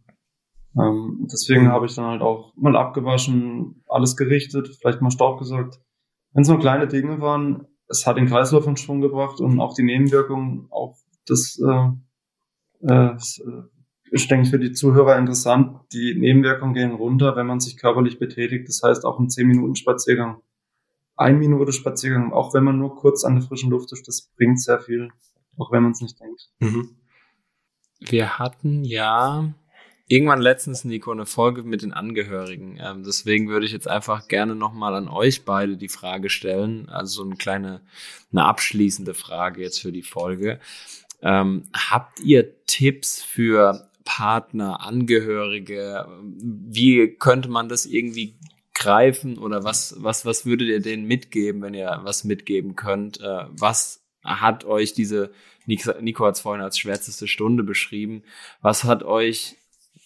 Ähm, 0.79 1.27
deswegen 1.31 1.64
mhm. 1.64 1.73
habe 1.73 1.87
ich 1.87 1.94
dann 1.94 2.07
halt 2.07 2.23
auch 2.23 2.55
mal 2.57 2.77
abgewaschen, 2.77 3.83
alles 3.88 4.16
gerichtet, 4.16 4.68
vielleicht 4.81 5.03
mal 5.03 5.11
Staub 5.11 5.38
gesorgt. 5.38 5.81
Wenn 6.33 6.42
es 6.42 6.49
nur 6.49 6.61
kleine 6.61 6.87
Dinge 6.87 7.20
waren, 7.20 7.66
es 7.88 8.07
hat 8.07 8.16
den 8.16 8.27
Kreislauf 8.27 8.66
in 8.66 8.77
Schwung 8.77 9.01
gebracht 9.01 9.40
und 9.40 9.61
auch 9.61 9.75
die 9.75 9.83
Nebenwirkungen, 9.83 10.68
auch 10.70 10.96
das 11.27 11.59
äh, 11.61 12.88
äh, 12.88 13.16
ist, 14.11 14.31
denke 14.31 14.44
ich, 14.44 14.51
für 14.51 14.59
die 14.59 14.73
Zuhörer 14.73 15.18
interessant. 15.18 15.81
Die 15.92 16.14
Nebenwirkungen 16.18 16.75
gehen 16.75 16.92
runter, 16.92 17.37
wenn 17.37 17.46
man 17.46 17.61
sich 17.61 17.77
körperlich 17.77 18.18
betätigt. 18.18 18.68
Das 18.68 18.81
heißt, 18.85 19.05
auch 19.05 19.18
ein 19.18 19.27
10-Minuten-Spaziergang 19.27 20.40
ein 21.20 21.38
Minute 21.38 21.72
Spaziergang, 21.72 22.33
auch 22.33 22.54
wenn 22.54 22.64
man 22.64 22.78
nur 22.78 22.96
kurz 22.96 23.24
an 23.24 23.35
der 23.35 23.44
frischen 23.44 23.70
Luft 23.70 23.92
ist, 23.92 24.09
das 24.09 24.30
bringt 24.37 24.61
sehr 24.61 24.80
viel, 24.80 25.11
auch 25.59 25.70
wenn 25.70 25.83
man 25.83 25.92
es 25.92 26.00
nicht 26.00 26.18
denkt. 26.18 26.48
Mhm. 26.61 26.96
Wir 28.00 28.38
hatten 28.38 28.85
ja 28.85 29.52
irgendwann 30.06 30.40
letztens, 30.40 30.85
Nico, 30.85 31.12
eine 31.12 31.26
Folge 31.26 31.62
mit 31.62 31.83
den 31.83 31.92
Angehörigen. 31.92 32.78
Ähm, 32.83 33.04
deswegen 33.04 33.48
würde 33.48 33.66
ich 33.66 33.72
jetzt 33.72 33.87
einfach 33.87 34.28
gerne 34.28 34.54
nochmal 34.54 34.94
an 34.94 35.09
euch 35.09 35.44
beide 35.44 35.76
die 35.76 35.90
Frage 35.90 36.30
stellen. 36.30 36.88
Also 36.88 37.22
so 37.22 37.28
eine 37.28 37.37
kleine, 37.37 37.83
eine 38.33 38.46
abschließende 38.46 39.12
Frage 39.12 39.61
jetzt 39.61 39.80
für 39.80 39.92
die 39.92 40.02
Folge. 40.02 40.59
Ähm, 41.20 41.64
habt 41.74 42.20
ihr 42.20 42.64
Tipps 42.64 43.22
für 43.22 43.90
Partner, 44.06 44.80
Angehörige? 44.80 46.06
Wie 46.33 47.14
könnte 47.18 47.50
man 47.50 47.68
das 47.68 47.85
irgendwie 47.85 48.38
greifen 48.81 49.38
oder 49.38 49.62
was, 49.62 49.95
was, 49.99 50.25
was 50.25 50.47
würdet 50.47 50.69
ihr 50.69 50.81
denen 50.81 51.05
mitgeben, 51.05 51.62
wenn 51.62 51.75
ihr 51.75 52.01
was 52.03 52.25
mitgeben 52.25 52.75
könnt? 52.75 53.21
Äh, 53.21 53.45
was 53.51 54.03
hat 54.25 54.64
euch 54.64 54.95
diese, 54.95 55.33
Nico 55.66 56.27
hat 56.27 56.35
es 56.35 56.40
vorhin 56.40 56.64
als 56.64 56.79
schwärzeste 56.79 57.29
Stunde 57.29 57.62
beschrieben, 57.62 58.25
was 58.62 58.85
hat 58.85 59.03
euch 59.03 59.57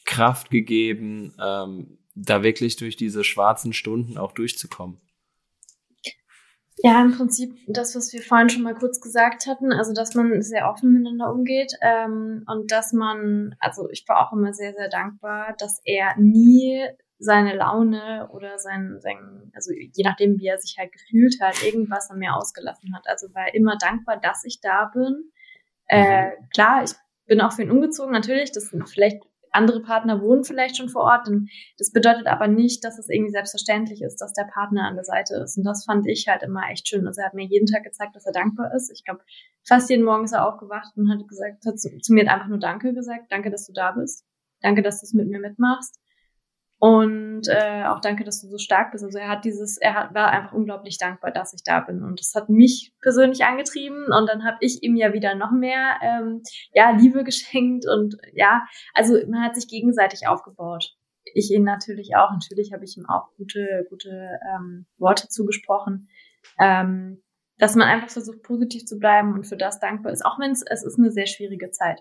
Kraft 0.05 0.51
gegeben, 0.51 1.35
ähm, 1.43 1.99
da 2.15 2.43
wirklich 2.43 2.77
durch 2.77 2.97
diese 2.97 3.25
schwarzen 3.25 3.73
Stunden 3.73 4.19
auch 4.19 4.33
durchzukommen? 4.33 5.01
Ja, 6.79 7.01
im 7.01 7.13
Prinzip 7.13 7.57
das, 7.69 7.95
was 7.95 8.13
wir 8.13 8.21
vorhin 8.21 8.51
schon 8.51 8.63
mal 8.63 8.75
kurz 8.75 9.01
gesagt 9.01 9.47
hatten, 9.47 9.73
also 9.73 9.95
dass 9.95 10.15
man 10.15 10.43
sehr 10.43 10.69
offen 10.69 10.93
miteinander 10.93 11.33
umgeht 11.33 11.73
ähm, 11.81 12.45
und 12.47 12.71
dass 12.73 12.93
man, 12.93 13.55
also 13.61 13.89
ich 13.91 14.05
war 14.09 14.27
auch 14.27 14.33
immer 14.33 14.53
sehr, 14.53 14.75
sehr 14.75 14.89
dankbar, 14.89 15.55
dass 15.59 15.81
er 15.85 16.19
nie 16.19 16.85
seine 17.19 17.55
Laune 17.57 18.29
oder 18.33 18.59
sein, 18.59 18.99
sein, 19.01 19.51
also 19.55 19.73
je 19.73 20.05
nachdem, 20.05 20.39
wie 20.39 20.47
er 20.47 20.59
sich 20.59 20.77
halt 20.79 20.93
gefühlt 20.93 21.41
hat, 21.41 21.63
irgendwas 21.63 22.11
an 22.11 22.19
mir 22.19 22.35
ausgelassen 22.35 22.95
hat. 22.95 23.07
Also 23.07 23.33
war 23.35 23.55
immer 23.55 23.77
dankbar, 23.79 24.19
dass 24.19 24.45
ich 24.45 24.61
da 24.61 24.91
bin. 24.93 25.31
Äh, 25.87 26.27
mhm. 26.27 26.49
klar, 26.53 26.85
ich 26.85 26.93
bin 27.27 27.41
auch 27.41 27.53
für 27.53 27.63
ihn 27.63 27.71
umgezogen, 27.71 28.13
natürlich. 28.13 28.53
Das 28.53 28.67
sind 28.67 28.89
vielleicht 28.89 29.23
andere 29.55 29.81
Partner 29.81 30.21
wohnen 30.21 30.45
vielleicht 30.45 30.77
schon 30.77 30.89
vor 30.89 31.03
Ort. 31.03 31.29
Und 31.29 31.49
das 31.79 31.93
bedeutet 31.93 32.27
aber 32.27 32.49
nicht, 32.49 32.85
dass 32.85 32.99
es 32.99 33.09
irgendwie 33.09 33.31
selbstverständlich 33.31 34.03
ist, 34.03 34.17
dass 34.17 34.33
der 34.33 34.49
Partner 34.53 34.87
an 34.87 34.97
der 34.97 35.05
Seite 35.05 35.37
ist. 35.37 35.57
Und 35.57 35.65
das 35.65 35.85
fand 35.85 36.07
ich 36.07 36.27
halt 36.29 36.43
immer 36.43 36.69
echt 36.71 36.89
schön. 36.89 37.07
Also 37.07 37.21
er 37.21 37.29
hat 37.29 37.35
mir 37.35 37.47
jeden 37.47 37.67
Tag 37.67 37.85
gezeigt, 37.85 38.17
dass 38.17 38.27
er 38.27 38.33
dankbar 38.33 38.75
ist. 38.75 38.91
Ich 38.91 39.05
glaube, 39.05 39.21
fast 39.67 39.89
jeden 39.91 40.05
Morgen 40.05 40.25
ist 40.25 40.33
er 40.33 40.47
aufgewacht 40.47 40.97
und 40.97 41.11
hat 41.11 41.27
gesagt, 41.29 41.65
hat 41.65 41.79
zu, 41.79 41.97
zu 41.99 42.13
mir 42.13 42.31
einfach 42.31 42.49
nur 42.49 42.59
Danke 42.59 42.93
gesagt. 42.93 43.31
Danke, 43.31 43.51
dass 43.51 43.67
du 43.67 43.73
da 43.73 43.93
bist. 43.93 44.25
Danke, 44.61 44.83
dass 44.83 45.01
du 45.01 45.05
es 45.07 45.15
mit 45.15 45.29
mir 45.29 45.41
mitmachst. 45.41 46.01
Und 46.79 47.49
äh, 47.49 47.85
auch 47.85 48.01
danke, 48.01 48.25
dass 48.25 48.43
du 48.43 48.49
so 48.49 48.59
stark 48.59 48.93
bist. 48.93 49.05
Also 49.05 49.19
er 49.19 49.29
hat 49.29 49.45
dieses, 49.45 49.79
er 49.79 49.95
hat, 49.95 50.15
war 50.15 50.31
einfach 50.31 50.53
unglaublich 50.53 50.99
dankbar, 50.99 51.31
dass 51.31 51.55
ich 51.55 51.63
da 51.65 51.81
bin. 51.81 52.03
Und 52.03 52.21
das 52.21 52.33
hat 52.35 52.49
mich 52.49 52.93
persönlich 53.01 53.45
angetrieben. 53.45 54.07
Und 54.07 54.29
dann 54.29 54.45
habe 54.45 54.59
ich 54.61 54.83
ihm 54.83 54.97
ja 54.97 55.13
wieder 55.13 55.35
noch 55.35 55.51
mehr 55.51 55.97
ähm, 56.03 56.43
ja, 56.73 56.91
Liebe 56.91 57.25
geschenkt. 57.25 57.87
Und 57.89 58.17
ja, 58.35 58.63
also 58.93 59.15
man 59.29 59.43
hat 59.43 59.55
sich 59.55 59.69
gegenseitig 59.69 60.27
aufgebaut. 60.29 60.95
ich 61.33 61.51
ihn 61.51 61.65
natürlich 61.65 62.17
auch. 62.17 62.31
Natürlich 62.33 62.73
habe 62.73 62.85
ich 62.85 62.97
ihm 62.99 63.07
auch 63.09 63.35
gute, 63.37 63.87
gute 63.89 64.39
ähm, 64.55 64.87
Worte 64.99 65.29
zugesprochen. 65.29 66.09
Ähm, 66.61 67.23
dass 67.59 67.77
man 67.77 67.89
einfach 67.89 68.11
versucht, 68.11 68.43
positiv 68.43 68.85
zu 68.85 68.99
bleiben 68.99 69.33
und 69.33 69.47
für 69.47 69.57
das 69.57 69.79
dankbar 69.79 70.13
ist, 70.13 70.27
auch 70.27 70.39
wenn 70.41 70.51
es, 70.51 70.63
es 70.69 70.85
ist 70.85 70.99
eine 70.99 71.13
sehr 71.13 71.27
schwierige 71.27 71.71
Zeit. 71.71 72.01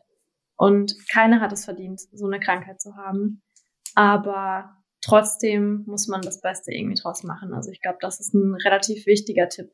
Und 0.56 0.96
keiner 1.12 1.42
hat 1.42 1.52
es 1.52 1.66
verdient, 1.66 2.02
so 2.12 2.26
eine 2.26 2.40
Krankheit 2.40 2.82
zu 2.82 2.96
haben. 2.96 3.42
Aber 3.96 4.84
trotzdem 5.02 5.84
muss 5.86 6.08
man 6.08 6.22
das 6.22 6.42
Beste 6.42 6.72
irgendwie 6.74 7.00
draus 7.00 7.24
machen. 7.24 7.54
Also 7.54 7.72
ich 7.72 7.82
glaube, 7.82 7.98
das 8.02 8.20
ist 8.20 8.34
ein 8.34 8.56
relativ 8.64 9.06
wichtiger 9.06 9.50
Tipp. 9.50 9.72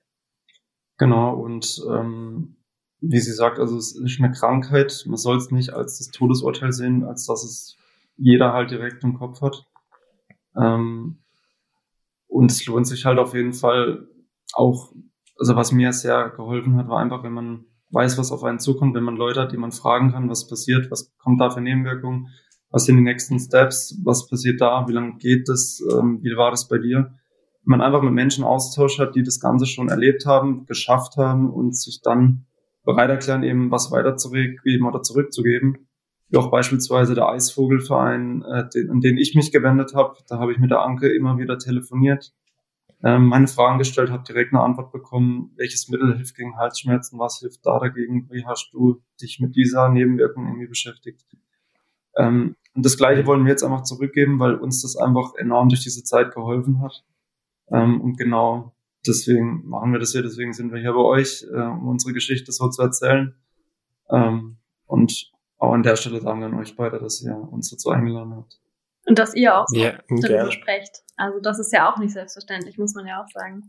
Genau, 0.97 1.33
und 1.35 1.81
ähm, 1.89 2.57
wie 2.99 3.19
sie 3.19 3.31
sagt, 3.31 3.59
also 3.59 3.77
es 3.77 3.95
ist 3.95 4.19
eine 4.19 4.31
Krankheit. 4.31 5.03
Man 5.07 5.17
soll 5.17 5.37
es 5.37 5.51
nicht 5.51 5.71
als 5.71 5.99
das 5.99 6.07
Todesurteil 6.09 6.73
sehen, 6.73 7.03
als 7.03 7.25
dass 7.25 7.43
es 7.43 7.77
jeder 8.17 8.53
halt 8.53 8.71
direkt 8.71 9.03
im 9.03 9.17
Kopf 9.17 9.41
hat. 9.41 9.65
Ähm, 10.57 11.23
und 12.27 12.51
es 12.51 12.65
lohnt 12.65 12.87
sich 12.87 13.05
halt 13.05 13.17
auf 13.17 13.33
jeden 13.33 13.53
Fall 13.53 14.07
auch, 14.53 14.93
also 15.37 15.55
was 15.55 15.71
mir 15.71 15.93
sehr 15.93 16.29
geholfen 16.29 16.75
hat, 16.75 16.89
war 16.89 16.99
einfach, 16.99 17.23
wenn 17.23 17.33
man 17.33 17.65
weiß, 17.91 18.17
was 18.17 18.31
auf 18.31 18.43
einen 18.43 18.59
zukommt, 18.59 18.93
wenn 18.95 19.03
man 19.03 19.15
Leute 19.15 19.41
hat, 19.41 19.51
die 19.51 19.57
man 19.57 19.71
fragen 19.71 20.11
kann, 20.11 20.29
was 20.29 20.47
passiert, 20.47 20.91
was 20.91 21.15
kommt 21.17 21.39
da 21.39 21.49
für 21.49 21.61
Nebenwirkungen, 21.61 22.27
was 22.71 22.85
sind 22.85 22.97
die 22.97 23.03
nächsten 23.03 23.39
Steps, 23.39 23.99
was 24.03 24.27
passiert 24.27 24.61
da, 24.61 24.87
wie 24.87 24.93
lange 24.93 25.17
geht 25.17 25.49
das, 25.49 25.81
ähm, 25.91 26.19
wie 26.21 26.35
war 26.35 26.51
das 26.51 26.67
bei 26.67 26.77
dir? 26.77 27.11
Wenn 27.63 27.77
man 27.77 27.81
einfach 27.81 28.01
mit 28.01 28.13
Menschen 28.13 28.43
Austausch 28.43 28.99
hat, 28.99 29.15
die 29.15 29.23
das 29.23 29.39
Ganze 29.39 29.65
schon 29.65 29.89
erlebt 29.89 30.25
haben, 30.25 30.65
geschafft 30.65 31.17
haben 31.17 31.49
und 31.49 31.75
sich 31.75 32.01
dann 32.01 32.45
bereit 32.83 33.09
erklären, 33.09 33.43
eben 33.43 33.71
was 33.71 33.91
weiterzugeben 33.91 34.85
oder 34.85 35.01
zurückzugeben. 35.01 35.87
Wie 36.29 36.37
auch 36.37 36.51
beispielsweise 36.51 37.15
der 37.15 37.27
Eisvogelverein, 37.27 38.43
äh, 38.43 38.69
den, 38.69 38.91
an 38.91 39.01
den 39.01 39.17
ich 39.17 39.35
mich 39.35 39.51
gewendet 39.51 39.93
habe. 39.95 40.15
Da 40.27 40.39
habe 40.39 40.51
ich 40.51 40.59
mit 40.59 40.71
der 40.71 40.81
Anke 40.81 41.09
immer 41.09 41.37
wieder 41.39 41.57
telefoniert, 41.57 42.33
ähm, 43.03 43.27
meine 43.27 43.47
Fragen 43.47 43.77
gestellt, 43.77 44.11
habe 44.11 44.23
direkt 44.23 44.53
eine 44.53 44.61
Antwort 44.61 44.91
bekommen, 44.91 45.53
welches 45.55 45.87
Mittel 45.87 46.15
hilft 46.15 46.35
gegen 46.35 46.57
Halsschmerzen, 46.57 47.17
was 47.17 47.39
hilft 47.39 47.65
da 47.65 47.79
dagegen, 47.79 48.27
wie 48.29 48.45
hast 48.45 48.71
du 48.73 49.01
dich 49.21 49.39
mit 49.39 49.55
dieser 49.55 49.89
Nebenwirkung 49.89 50.47
irgendwie 50.47 50.67
beschäftigt. 50.67 51.25
Ähm, 52.19 52.55
und 52.75 52.85
das 52.85 52.97
Gleiche 52.97 53.25
wollen 53.25 53.45
wir 53.45 53.51
jetzt 53.51 53.63
einfach 53.63 53.83
zurückgeben, 53.83 54.39
weil 54.39 54.55
uns 54.55 54.81
das 54.81 54.95
einfach 54.95 55.33
enorm 55.35 55.69
durch 55.69 55.81
diese 55.81 56.03
Zeit 56.03 56.33
geholfen 56.35 56.81
hat. 56.81 57.03
Ähm, 57.71 58.01
und 58.01 58.17
genau 58.17 58.73
deswegen 59.07 59.67
machen 59.67 59.91
wir 59.91 59.99
das 59.99 60.11
hier, 60.11 60.21
deswegen 60.21 60.53
sind 60.53 60.71
wir 60.71 60.79
hier 60.79 60.93
bei 60.93 60.99
euch, 60.99 61.45
äh, 61.51 61.61
um 61.61 61.87
unsere 61.87 62.13
Geschichte 62.13 62.51
so 62.51 62.69
zu 62.69 62.81
erzählen. 62.81 63.35
Ähm, 64.09 64.57
und 64.85 65.31
auch 65.57 65.73
an 65.73 65.83
der 65.83 65.95
Stelle 65.95 66.21
sagen 66.21 66.41
wir 66.41 66.47
an 66.47 66.59
euch 66.59 66.75
beide, 66.75 66.99
dass 66.99 67.21
ihr 67.23 67.35
uns 67.35 67.69
dazu 67.69 67.89
eingeladen 67.89 68.35
habt. 68.35 68.59
Und 69.05 69.17
dass 69.17 69.33
ihr 69.33 69.57
auch 69.57 69.65
so 69.67 69.79
yeah, 69.79 69.99
darüber 70.07 70.27
gerne. 70.27 70.51
sprecht. 70.51 71.03
Also 71.19 71.41
das 71.41 71.59
ist 71.59 71.73
ja 71.73 71.91
auch 71.91 71.97
nicht 71.97 72.13
selbstverständlich, 72.13 72.77
muss 72.77 72.95
man 72.95 73.05
ja 73.05 73.21
auch 73.21 73.27
sagen. 73.33 73.67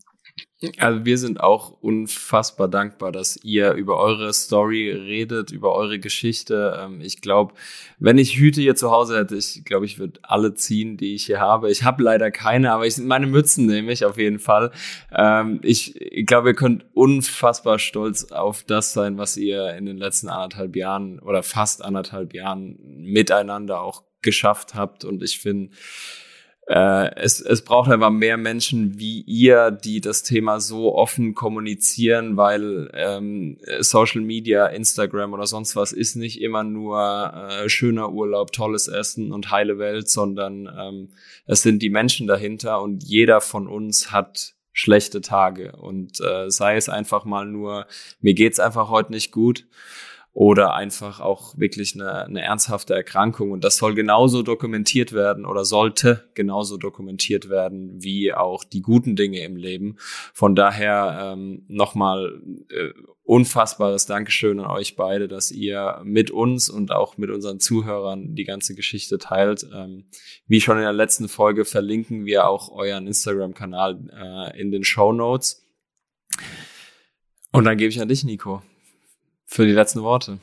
Also 0.79 1.05
wir 1.05 1.19
sind 1.19 1.41
auch 1.41 1.71
unfassbar 1.81 2.69
dankbar, 2.69 3.11
dass 3.11 3.43
ihr 3.43 3.73
über 3.73 3.97
eure 3.97 4.33
Story 4.33 4.93
redet, 4.93 5.51
über 5.51 5.75
eure 5.75 5.99
Geschichte. 5.99 6.79
Ähm, 6.81 7.01
ich 7.01 7.21
glaube, 7.21 7.55
wenn 7.99 8.19
ich 8.19 8.39
Hüte 8.39 8.61
hier 8.61 8.77
zu 8.77 8.93
Hause 8.93 9.19
hätte, 9.19 9.35
ich 9.35 9.65
glaube, 9.65 9.85
ich 9.85 9.99
würde 9.99 10.21
alle 10.23 10.55
ziehen, 10.55 10.97
die 10.97 11.17
ich 11.17 11.27
hier 11.27 11.41
habe. 11.41 11.73
Ich 11.73 11.83
habe 11.83 12.05
leider 12.05 12.31
keine, 12.31 12.71
aber 12.71 12.87
ich 12.87 12.99
meine 12.99 13.27
Mützen 13.27 13.67
nehme 13.67 13.91
ich 13.91 14.05
auf 14.05 14.17
jeden 14.17 14.39
Fall. 14.39 14.71
Ähm, 15.13 15.59
ich 15.65 15.99
glaube, 16.27 16.51
ihr 16.51 16.55
könnt 16.55 16.87
unfassbar 16.95 17.81
stolz 17.81 18.31
auf 18.31 18.63
das 18.63 18.93
sein, 18.93 19.19
was 19.19 19.37
ihr 19.37 19.75
in 19.75 19.87
den 19.87 19.97
letzten 19.97 20.29
anderthalb 20.29 20.77
Jahren 20.77 21.19
oder 21.19 21.43
fast 21.43 21.85
anderthalb 21.85 22.33
Jahren 22.33 22.79
miteinander 22.81 23.81
auch 23.81 24.05
geschafft 24.23 24.77
habt. 24.77 25.05
Und 25.05 25.25
ich 25.25 25.41
finde, 25.41 25.71
äh, 26.71 27.17
es, 27.17 27.41
es 27.41 27.63
braucht 27.63 27.91
einfach 27.91 28.11
mehr 28.11 28.37
Menschen 28.37 28.97
wie 29.01 29.23
ihr, 29.23 29.73
die 29.73 30.01
das 30.01 30.23
Thema 30.23 30.61
so 30.61 30.95
offen 30.95 31.35
kommunizieren, 31.35 32.37
weil 32.37 32.89
ähm, 32.95 33.59
Social 33.81 34.21
Media, 34.21 34.67
Instagram 34.67 35.33
oder 35.33 35.49
sonst 35.49 35.75
was 35.75 35.91
ist 35.91 36.15
nicht 36.15 36.41
immer 36.41 36.63
nur 36.63 37.33
äh, 37.35 37.69
schöner 37.69 38.13
Urlaub, 38.13 38.53
tolles 38.53 38.87
Essen 38.87 39.33
und 39.33 39.51
heile 39.51 39.79
Welt, 39.81 40.09
sondern 40.09 40.71
ähm, 40.79 41.09
es 41.45 41.63
sind 41.63 41.83
die 41.83 41.91
Menschen 41.91 42.29
dahinter 42.29 42.81
und 42.81 43.03
jeder 43.03 43.41
von 43.41 43.67
uns 43.67 44.13
hat 44.13 44.55
schlechte 44.73 45.21
Tage. 45.23 45.73
Und 45.73 46.21
äh, 46.21 46.51
sei 46.51 46.77
es 46.77 46.89
einfach 46.89 47.25
mal 47.25 47.47
nur, 47.47 47.89
mir 48.21 48.35
geht's 48.35 48.61
einfach 48.61 48.91
heute 48.91 49.11
nicht 49.11 49.33
gut 49.33 49.67
oder 50.33 50.75
einfach 50.75 51.21
auch 51.21 51.59
wirklich 51.59 51.95
eine, 51.95 52.25
eine 52.25 52.43
ernsthafte 52.43 52.95
Erkrankung. 52.95 53.51
Und 53.51 53.65
das 53.65 53.77
soll 53.77 53.95
genauso 53.95 54.43
dokumentiert 54.43 55.13
werden 55.13 55.45
oder 55.45 55.65
sollte 55.65 56.31
genauso 56.35 56.77
dokumentiert 56.77 57.51
werden 57.51 58.03
wie 58.03 58.33
auch 58.33 58.63
die 58.63 58.81
guten 58.81 59.17
Dinge 59.17 59.41
im 59.41 59.57
Leben. 59.57 59.97
Von 60.33 60.55
daher 60.55 61.35
ähm, 61.35 61.65
nochmal 61.67 62.41
äh, 62.69 62.91
unfassbares 63.25 64.07
Dankeschön 64.07 64.61
an 64.61 64.71
euch 64.71 64.95
beide, 64.95 65.27
dass 65.27 65.51
ihr 65.51 66.01
mit 66.05 66.31
uns 66.31 66.69
und 66.69 66.93
auch 66.93 67.17
mit 67.17 67.31
unseren 67.31 67.59
Zuhörern 67.59 68.35
die 68.35 68.45
ganze 68.45 68.75
Geschichte 68.77 69.19
teilt. 69.19 69.67
Ähm, 69.75 70.05
wie 70.47 70.61
schon 70.61 70.77
in 70.77 70.85
der 70.85 70.93
letzten 70.93 71.29
Folge 71.29 71.65
verlinken 71.65 72.25
wir 72.25 72.47
auch 72.49 72.71
euren 72.71 73.09
Instagram-Kanal 73.09 74.53
äh, 74.55 74.61
in 74.61 74.71
den 74.71 74.85
Show 74.85 75.13
Notes. 75.13 75.67
Und 77.53 77.65
dann 77.65 77.77
gebe 77.77 77.91
ich 77.91 78.01
an 78.01 78.09
dich, 78.09 78.23
Nico 78.23 78.63
für 79.51 79.67
die 79.67 79.73
letzten 79.73 80.03
Worte. 80.03 80.39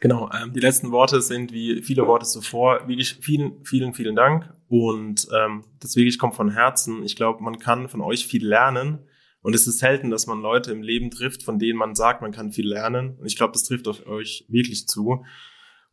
Genau, 0.00 0.28
ähm, 0.32 0.52
die 0.52 0.60
letzten 0.60 0.90
Worte 0.90 1.22
sind 1.22 1.52
wie 1.52 1.82
viele 1.82 2.06
Worte 2.06 2.26
zuvor. 2.26 2.86
Wirklich 2.88 3.14
vielen, 3.20 3.64
vielen, 3.64 3.94
vielen 3.94 4.16
Dank. 4.16 4.52
Und 4.68 5.28
ähm, 5.34 5.64
das 5.80 5.96
wirklich 5.96 6.18
kommt 6.18 6.34
von 6.34 6.50
Herzen. 6.50 7.04
Ich 7.04 7.16
glaube, 7.16 7.42
man 7.42 7.58
kann 7.58 7.88
von 7.88 8.00
euch 8.00 8.26
viel 8.26 8.46
lernen. 8.46 8.98
Und 9.40 9.54
es 9.54 9.66
ist 9.68 9.78
selten, 9.78 10.10
dass 10.10 10.26
man 10.26 10.42
Leute 10.42 10.72
im 10.72 10.82
Leben 10.82 11.10
trifft, 11.10 11.44
von 11.44 11.58
denen 11.58 11.78
man 11.78 11.94
sagt, 11.94 12.22
man 12.22 12.32
kann 12.32 12.52
viel 12.52 12.68
lernen. 12.68 13.16
Und 13.18 13.26
ich 13.26 13.36
glaube, 13.36 13.52
das 13.52 13.64
trifft 13.64 13.86
auf 13.86 14.04
euch 14.06 14.44
wirklich 14.48 14.88
zu. 14.88 15.24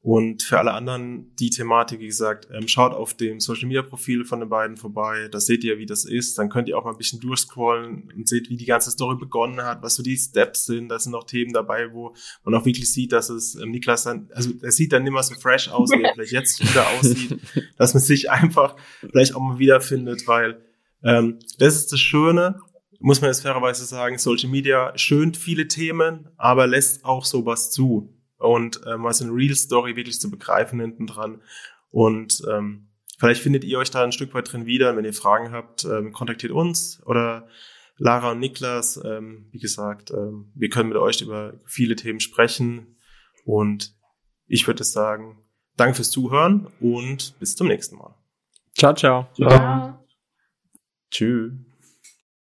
Und 0.05 0.43
für 0.43 0.59
alle 0.59 0.73
anderen 0.73 1.35
die 1.37 1.49
Thematik, 1.49 1.99
wie 1.99 2.05
gesagt, 2.05 2.47
ähm, 2.53 2.67
schaut 2.67 2.93
auf 2.93 3.15
dem 3.15 3.39
Social 3.39 3.65
Media 3.65 3.81
Profil 3.81 4.23
von 4.23 4.39
den 4.39 4.49
beiden 4.49 4.77
vorbei. 4.77 5.29
Da 5.31 5.39
seht 5.39 5.63
ihr, 5.63 5.79
wie 5.79 5.87
das 5.87 6.05
ist. 6.05 6.37
Dann 6.37 6.47
könnt 6.47 6.69
ihr 6.69 6.77
auch 6.77 6.83
mal 6.85 6.91
ein 6.91 6.97
bisschen 6.99 7.19
durchscrollen 7.21 8.11
und 8.15 8.27
seht, 8.27 8.51
wie 8.51 8.55
die 8.55 8.67
ganze 8.67 8.91
Story 8.91 9.15
begonnen 9.15 9.63
hat, 9.63 9.81
was 9.81 9.95
so 9.95 10.03
die 10.03 10.15
Steps 10.15 10.65
sind. 10.65 10.89
Da 10.89 10.99
sind 10.99 11.11
noch 11.11 11.23
Themen 11.23 11.53
dabei, 11.53 11.91
wo 11.91 12.13
man 12.43 12.53
auch 12.53 12.65
wirklich 12.65 12.93
sieht, 12.93 13.13
dass 13.13 13.31
es 13.31 13.55
ähm, 13.55 13.71
Niklas 13.71 14.03
dann, 14.03 14.29
also 14.35 14.51
er 14.61 14.71
sieht 14.71 14.93
dann 14.93 15.01
nicht 15.01 15.11
mehr 15.11 15.23
so 15.23 15.33
fresh 15.33 15.69
aus, 15.69 15.89
wie 15.89 16.03
er 16.03 16.13
vielleicht 16.13 16.33
jetzt 16.33 16.61
wieder 16.69 16.85
aussieht, 16.99 17.39
dass 17.79 17.95
man 17.95 18.03
sich 18.03 18.29
einfach 18.29 18.75
vielleicht 18.99 19.33
auch 19.33 19.41
mal 19.41 19.57
wiederfindet, 19.57 20.27
weil 20.27 20.61
ähm, 21.03 21.39
das 21.57 21.77
ist 21.77 21.91
das 21.91 21.99
Schöne, 21.99 22.59
muss 22.99 23.21
man 23.21 23.31
jetzt 23.31 23.41
fairerweise 23.41 23.85
sagen, 23.85 24.19
Social 24.19 24.51
Media 24.51 24.95
schönt 24.99 25.35
viele 25.35 25.67
Themen, 25.67 26.29
aber 26.37 26.67
lässt 26.67 27.05
auch 27.05 27.25
sowas 27.25 27.71
zu 27.71 28.15
und 28.37 28.85
äh, 28.85 28.97
mal 28.97 29.13
so 29.13 29.25
eine 29.25 29.33
Real 29.33 29.55
Story 29.55 29.95
wirklich 29.95 30.19
zu 30.19 30.29
begreifen 30.29 30.79
hinten 30.79 31.07
dran. 31.07 31.41
Und 31.89 32.43
ähm, 32.51 32.89
vielleicht 33.17 33.41
findet 33.41 33.63
ihr 33.63 33.79
euch 33.79 33.91
da 33.91 34.03
ein 34.03 34.11
Stück 34.11 34.33
weit 34.33 34.51
drin 34.51 34.65
wieder. 34.65 34.95
Wenn 34.95 35.05
ihr 35.05 35.13
Fragen 35.13 35.51
habt, 35.51 35.85
ähm, 35.85 36.11
kontaktiert 36.11 36.51
uns 36.51 37.01
oder 37.05 37.47
Lara 37.97 38.31
und 38.31 38.39
Niklas. 38.39 38.99
Ähm, 39.03 39.47
wie 39.51 39.59
gesagt, 39.59 40.11
ähm, 40.11 40.51
wir 40.55 40.69
können 40.69 40.89
mit 40.89 40.97
euch 40.97 41.21
über 41.21 41.53
viele 41.65 41.95
Themen 41.95 42.19
sprechen. 42.19 42.97
Und 43.45 43.95
ich 44.47 44.67
würde 44.67 44.83
sagen, 44.83 45.41
danke 45.77 45.95
fürs 45.95 46.11
Zuhören 46.11 46.67
und 46.79 47.37
bis 47.39 47.55
zum 47.55 47.67
nächsten 47.67 47.97
Mal. 47.97 48.15
Ciao, 48.77 48.93
ciao. 48.93 49.27
Ciao. 49.35 49.49
ciao. 49.49 50.05
Tschüss. 51.09 51.64